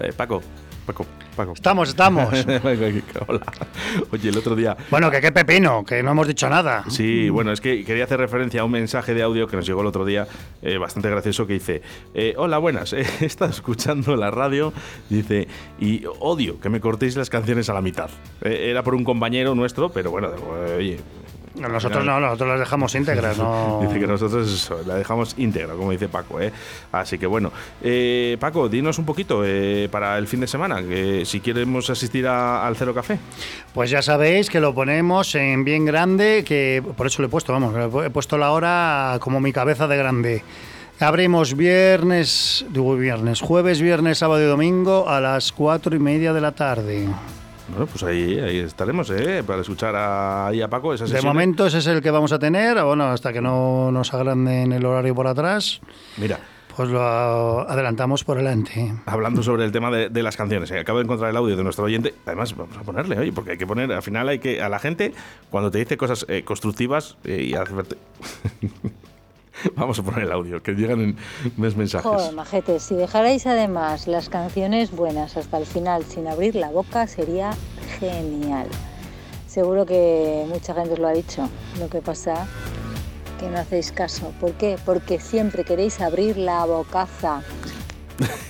Eh, 0.00 0.12
Paco, 0.14 0.42
Paco, 0.86 1.06
Paco. 1.36 1.52
Estamos, 1.52 1.88
estamos. 1.88 2.28
Hola. 3.26 3.42
Oye, 4.10 4.28
el 4.28 4.38
otro 4.38 4.56
día. 4.56 4.76
Bueno, 4.90 5.10
que 5.10 5.20
qué 5.20 5.32
pepino, 5.32 5.84
que 5.84 6.02
no 6.02 6.12
hemos 6.12 6.26
dicho 6.26 6.48
nada. 6.48 6.84
Sí, 6.88 7.28
bueno, 7.28 7.52
es 7.52 7.60
que 7.60 7.84
quería 7.84 8.04
hacer 8.04 8.18
referencia 8.18 8.62
a 8.62 8.64
un 8.64 8.72
mensaje 8.72 9.14
de 9.14 9.22
audio 9.22 9.46
que 9.46 9.56
nos 9.56 9.66
llegó 9.66 9.80
el 9.82 9.86
otro 9.86 10.04
día, 10.04 10.26
eh, 10.62 10.78
bastante 10.78 11.10
gracioso, 11.10 11.46
que 11.46 11.54
dice, 11.54 11.82
eh, 12.14 12.34
hola, 12.36 12.58
buenas, 12.58 12.92
eh, 12.92 13.06
he 13.20 13.26
estado 13.26 13.50
escuchando 13.50 14.16
la 14.16 14.30
radio, 14.30 14.72
dice, 15.08 15.48
y 15.78 16.04
odio 16.20 16.60
que 16.60 16.68
me 16.68 16.80
cortéis 16.80 17.16
las 17.16 17.30
canciones 17.30 17.68
a 17.68 17.74
la 17.74 17.82
mitad. 17.82 18.10
Era 18.42 18.82
por 18.82 18.94
un 18.94 19.04
compañero 19.04 19.54
nuestro, 19.54 19.90
pero 19.90 20.10
bueno, 20.10 20.30
oye... 20.76 20.98
Nosotros 21.68 22.04
no, 22.04 22.18
nosotros 22.20 22.48
las 22.50 22.60
dejamos 22.60 22.94
íntegras, 22.94 23.38
no. 23.38 23.80
Dice 23.86 24.00
que 24.00 24.06
nosotros 24.06 24.50
eso, 24.52 24.80
la 24.86 24.94
dejamos 24.96 25.34
íntegra, 25.38 25.74
como 25.74 25.90
dice 25.92 26.08
Paco. 26.08 26.40
¿eh? 26.40 26.52
Así 26.92 27.18
que 27.18 27.26
bueno, 27.26 27.52
Eh, 27.82 28.36
Paco, 28.40 28.68
dinos 28.68 28.98
un 28.98 29.04
poquito 29.04 29.42
eh, 29.44 29.88
para 29.90 30.16
el 30.18 30.26
fin 30.26 30.40
de 30.40 30.46
semana, 30.46 30.82
que 30.82 31.24
si 31.24 31.40
queremos 31.40 31.88
asistir 31.90 32.26
a- 32.26 32.66
al 32.66 32.76
Cero 32.76 32.94
Café. 32.94 33.18
Pues 33.74 33.90
ya 33.90 34.02
sabéis 34.02 34.50
que 34.50 34.60
lo 34.60 34.74
ponemos 34.74 35.34
en 35.34 35.64
bien 35.64 35.84
grande, 35.84 36.44
que 36.44 36.82
por 36.96 37.06
eso 37.06 37.22
lo 37.22 37.26
he 37.28 37.30
puesto, 37.30 37.52
vamos, 37.52 37.74
he 38.04 38.10
puesto 38.10 38.36
la 38.38 38.50
hora 38.52 39.16
como 39.20 39.40
mi 39.40 39.52
cabeza 39.52 39.86
de 39.88 39.96
grande. 39.96 40.44
Abrimos 40.98 41.56
viernes, 41.56 42.66
digo 42.68 42.94
viernes, 42.94 43.40
jueves, 43.40 43.80
viernes, 43.80 44.18
sábado 44.18 44.42
y 44.42 44.46
domingo 44.46 45.08
a 45.08 45.18
las 45.20 45.50
cuatro 45.50 45.96
y 45.96 45.98
media 45.98 46.34
de 46.34 46.40
la 46.42 46.52
tarde. 46.52 47.08
Bueno, 47.70 47.86
pues 47.86 48.02
ahí, 48.02 48.38
ahí 48.38 48.58
estaremos, 48.58 49.10
¿eh? 49.10 49.42
Para 49.46 49.60
escuchar 49.60 49.94
a, 49.94 50.48
ahí 50.48 50.60
a 50.60 50.68
Paco 50.68 50.96
De 50.96 51.22
momento 51.22 51.66
ese 51.66 51.78
es 51.78 51.86
el 51.86 52.02
que 52.02 52.10
vamos 52.10 52.32
a 52.32 52.38
tener, 52.38 52.82
bueno, 52.82 53.04
hasta 53.04 53.32
que 53.32 53.40
no 53.40 53.92
nos 53.92 54.12
agranden 54.12 54.72
el 54.72 54.84
horario 54.84 55.14
por 55.14 55.26
atrás, 55.26 55.80
Mira, 56.16 56.40
pues 56.76 56.88
lo 56.88 57.00
adelantamos 57.68 58.24
por 58.24 58.36
delante. 58.38 58.94
hablando 59.06 59.42
sobre 59.42 59.64
el 59.64 59.72
tema 59.72 59.90
de, 59.90 60.08
de 60.08 60.22
las 60.22 60.36
canciones, 60.36 60.70
¿eh? 60.70 60.80
acabo 60.80 60.98
de 60.98 61.04
encontrar 61.04 61.30
el 61.30 61.36
audio 61.36 61.56
de 61.56 61.62
nuestro 61.62 61.84
oyente. 61.84 62.14
Además, 62.26 62.56
vamos 62.56 62.76
a 62.76 62.82
ponerle, 62.82 63.18
oye, 63.18 63.32
porque 63.32 63.52
hay 63.52 63.58
que 63.58 63.66
poner, 63.66 63.92
al 63.92 64.02
final 64.02 64.28
hay 64.28 64.38
que, 64.40 64.62
a 64.62 64.68
la 64.68 64.78
gente, 64.78 65.12
cuando 65.50 65.70
te 65.70 65.78
dice 65.78 65.96
cosas 65.96 66.26
eh, 66.28 66.42
constructivas 66.44 67.16
eh, 67.24 67.42
y 67.42 67.54
hacerte... 67.54 67.96
vamos 69.76 69.98
a 69.98 70.02
poner 70.02 70.24
el 70.24 70.32
audio, 70.32 70.62
que 70.62 70.72
llegan 70.72 71.00
en 71.00 71.16
mes 71.56 71.76
mensajes. 71.76 72.10
Joder, 72.10 72.32
majete, 72.34 72.80
si 72.80 72.94
dejarais 72.94 73.46
además 73.46 74.06
las 74.06 74.28
canciones 74.28 74.90
buenas 74.90 75.36
hasta 75.36 75.58
el 75.58 75.66
final 75.66 76.04
sin 76.04 76.26
abrir 76.26 76.54
la 76.54 76.70
boca 76.70 77.06
sería 77.06 77.52
genial. 77.98 78.66
Seguro 79.46 79.84
que 79.84 80.46
mucha 80.48 80.74
gente 80.74 80.92
os 80.92 80.98
lo 80.98 81.08
ha 81.08 81.12
dicho. 81.12 81.48
Lo 81.78 81.88
que 81.88 82.00
pasa 82.00 82.46
que 83.40 83.48
no 83.48 83.58
hacéis 83.58 83.90
caso. 83.90 84.32
¿Por 84.38 84.52
qué? 84.52 84.76
Porque 84.84 85.18
siempre 85.18 85.64
queréis 85.64 86.00
abrir 86.00 86.36
la 86.36 86.64
bocaza. 86.66 87.42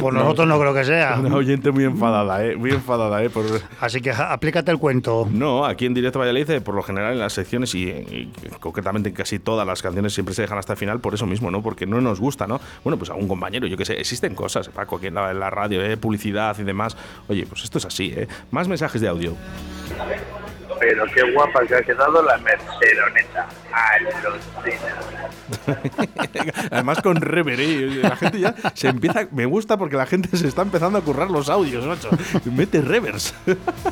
Por 0.00 0.14
nosotros 0.14 0.46
no 0.46 0.58
creo 0.58 0.74
que 0.74 0.84
sea. 0.84 1.18
Una 1.18 1.36
oyente 1.36 1.70
muy 1.70 1.84
enfadada, 1.84 2.44
¿eh? 2.44 2.56
Muy 2.56 2.70
enfadada, 2.70 3.22
¿eh? 3.22 3.30
Por... 3.30 3.44
Así 3.80 4.00
que 4.00 4.10
aplícate 4.10 4.70
el 4.70 4.78
cuento. 4.78 5.28
No, 5.30 5.64
aquí 5.64 5.86
en 5.86 5.94
Directo 5.94 6.18
Valladolid, 6.18 6.50
eh, 6.50 6.60
por 6.60 6.74
lo 6.74 6.82
general 6.82 7.12
en 7.12 7.18
las 7.18 7.32
secciones 7.32 7.74
y, 7.74 7.88
y 7.88 8.32
concretamente 8.60 9.08
en 9.08 9.14
casi 9.14 9.38
todas 9.38 9.66
las 9.66 9.82
canciones 9.82 10.12
siempre 10.12 10.34
se 10.34 10.42
dejan 10.42 10.58
hasta 10.58 10.74
el 10.74 10.78
final 10.78 11.00
por 11.00 11.14
eso 11.14 11.26
mismo, 11.26 11.50
¿no? 11.50 11.62
Porque 11.62 11.86
no 11.86 12.00
nos 12.00 12.20
gusta, 12.20 12.46
¿no? 12.46 12.60
Bueno, 12.84 12.98
pues 12.98 13.10
a 13.10 13.14
un 13.14 13.28
compañero, 13.28 13.66
yo 13.66 13.76
que 13.76 13.84
sé, 13.84 13.98
existen 14.00 14.34
cosas, 14.34 14.68
Paco, 14.68 14.96
aquí 14.96 15.06
en 15.06 15.14
la, 15.14 15.30
en 15.30 15.40
la 15.40 15.50
radio, 15.50 15.82
¿eh? 15.82 15.96
Publicidad 15.96 16.58
y 16.58 16.62
demás. 16.62 16.96
Oye, 17.28 17.46
pues 17.46 17.64
esto 17.64 17.78
es 17.78 17.84
así, 17.84 18.12
¿eh? 18.16 18.28
Más 18.50 18.68
mensajes 18.68 19.00
de 19.00 19.08
audio. 19.08 19.36
Pero 20.80 21.04
qué 21.14 21.30
guapa 21.32 21.64
que 21.66 21.76
ha 21.76 21.82
quedado 21.82 22.22
la 22.22 22.38
Mercedoneta. 22.38 23.46
Alucina. 23.70 24.96
Además 26.70 27.02
con 27.02 27.16
rever, 27.16 27.60
¿eh? 27.60 28.00
La 28.02 28.16
gente 28.16 28.40
ya 28.40 28.54
se 28.74 28.88
empieza... 28.88 29.28
Me 29.30 29.44
gusta 29.44 29.76
porque 29.76 29.96
la 29.96 30.06
gente 30.06 30.34
se 30.36 30.48
está 30.48 30.62
empezando 30.62 30.98
a 30.98 31.02
currar 31.02 31.30
los 31.30 31.50
audios, 31.50 31.84
macho. 31.84 32.08
Mete 32.46 32.80
revers. 32.80 33.34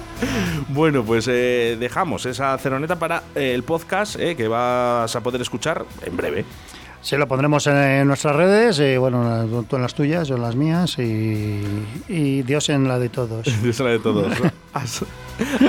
bueno, 0.69 1.05
pues 1.05 1.29
eh, 1.29 1.77
dejamos 1.79 2.25
esa 2.27 2.57
ceroneta 2.59 2.97
para 2.97 3.23
el 3.35 3.63
podcast 3.63 4.17
eh, 4.19 4.35
que 4.35 4.49
vas 4.49 5.15
a 5.15 5.21
poder 5.21 5.43
escuchar 5.43 5.85
en 6.05 6.17
breve. 6.17 6.45
Sí, 7.01 7.17
lo 7.17 7.27
pondremos 7.29 7.67
en 7.69 8.07
nuestras 8.07 8.35
redes, 8.37 8.79
eh, 8.81 8.99
bueno, 8.99 9.65
tú 9.69 9.77
en 9.77 9.83
las 9.83 9.95
tuyas, 9.95 10.29
yo 10.29 10.37
en 10.37 10.43
las 10.43 10.57
mías 10.57 10.99
y, 10.99 11.63
y 12.09 12.43
Dios 12.43 12.69
en 12.69 12.89
la 12.89 12.99
de 12.99 13.09
todos. 13.09 13.47
Dios 13.63 13.79
la 13.81 13.91
de 13.91 13.99
todos. 14.01 14.27
hasta, 14.75 15.07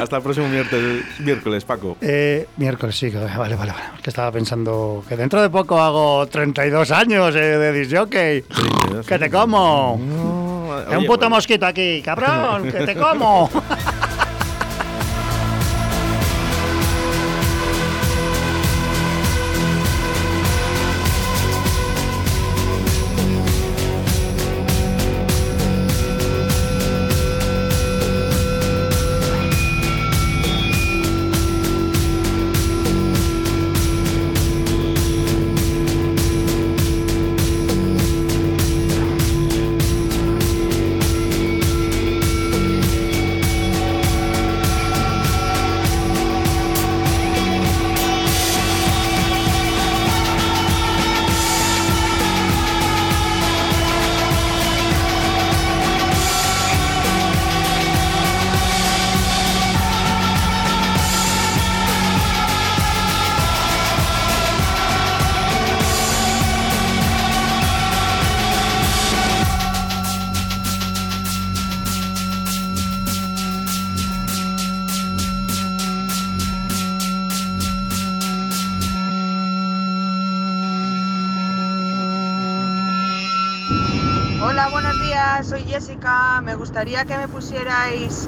hasta 0.02 0.18
el 0.18 0.24
próximo 0.24 0.48
miércoles, 0.50 1.06
miércoles 1.20 1.64
Paco. 1.64 1.98
Eh, 2.02 2.48
miércoles, 2.58 2.98
sí, 2.98 3.10
vale, 3.10 3.36
vale, 3.38 3.56
vale. 3.56 3.74
Que 4.02 4.10
estaba 4.10 4.32
pensando 4.32 5.04
que 5.08 5.16
dentro 5.16 5.42
de 5.42 5.50
poco 5.50 5.80
hago 5.80 6.26
32 6.28 6.92
años 6.92 7.36
eh, 7.36 7.40
de 7.40 7.72
disjockey. 7.74 8.44
¡Que 9.08 9.20
te 9.20 9.30
como! 9.30 10.00
Es 10.82 10.88
un 10.90 10.96
oye, 10.98 11.08
puto 11.08 11.20
pues- 11.20 11.30
mosquito 11.30 11.66
aquí, 11.68 12.02
cabrón, 12.02 12.64
que 12.64 12.86
te 12.86 12.96
como. 12.96 13.50
Hola, 84.50 84.68
buenos 84.70 85.00
días, 85.04 85.48
soy 85.48 85.62
Jessica. 85.62 86.42
Me 86.42 86.56
gustaría 86.56 87.06
que 87.06 87.16
me 87.16 87.28
pusierais 87.28 88.28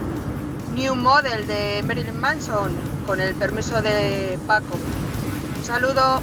New 0.76 0.94
Model 0.94 1.48
de 1.48 1.82
Marilyn 1.82 2.20
Manson 2.20 2.72
con 3.08 3.20
el 3.20 3.34
permiso 3.34 3.82
de 3.82 4.38
Paco. 4.46 4.78
Un 5.58 5.64
saludo. 5.66 6.22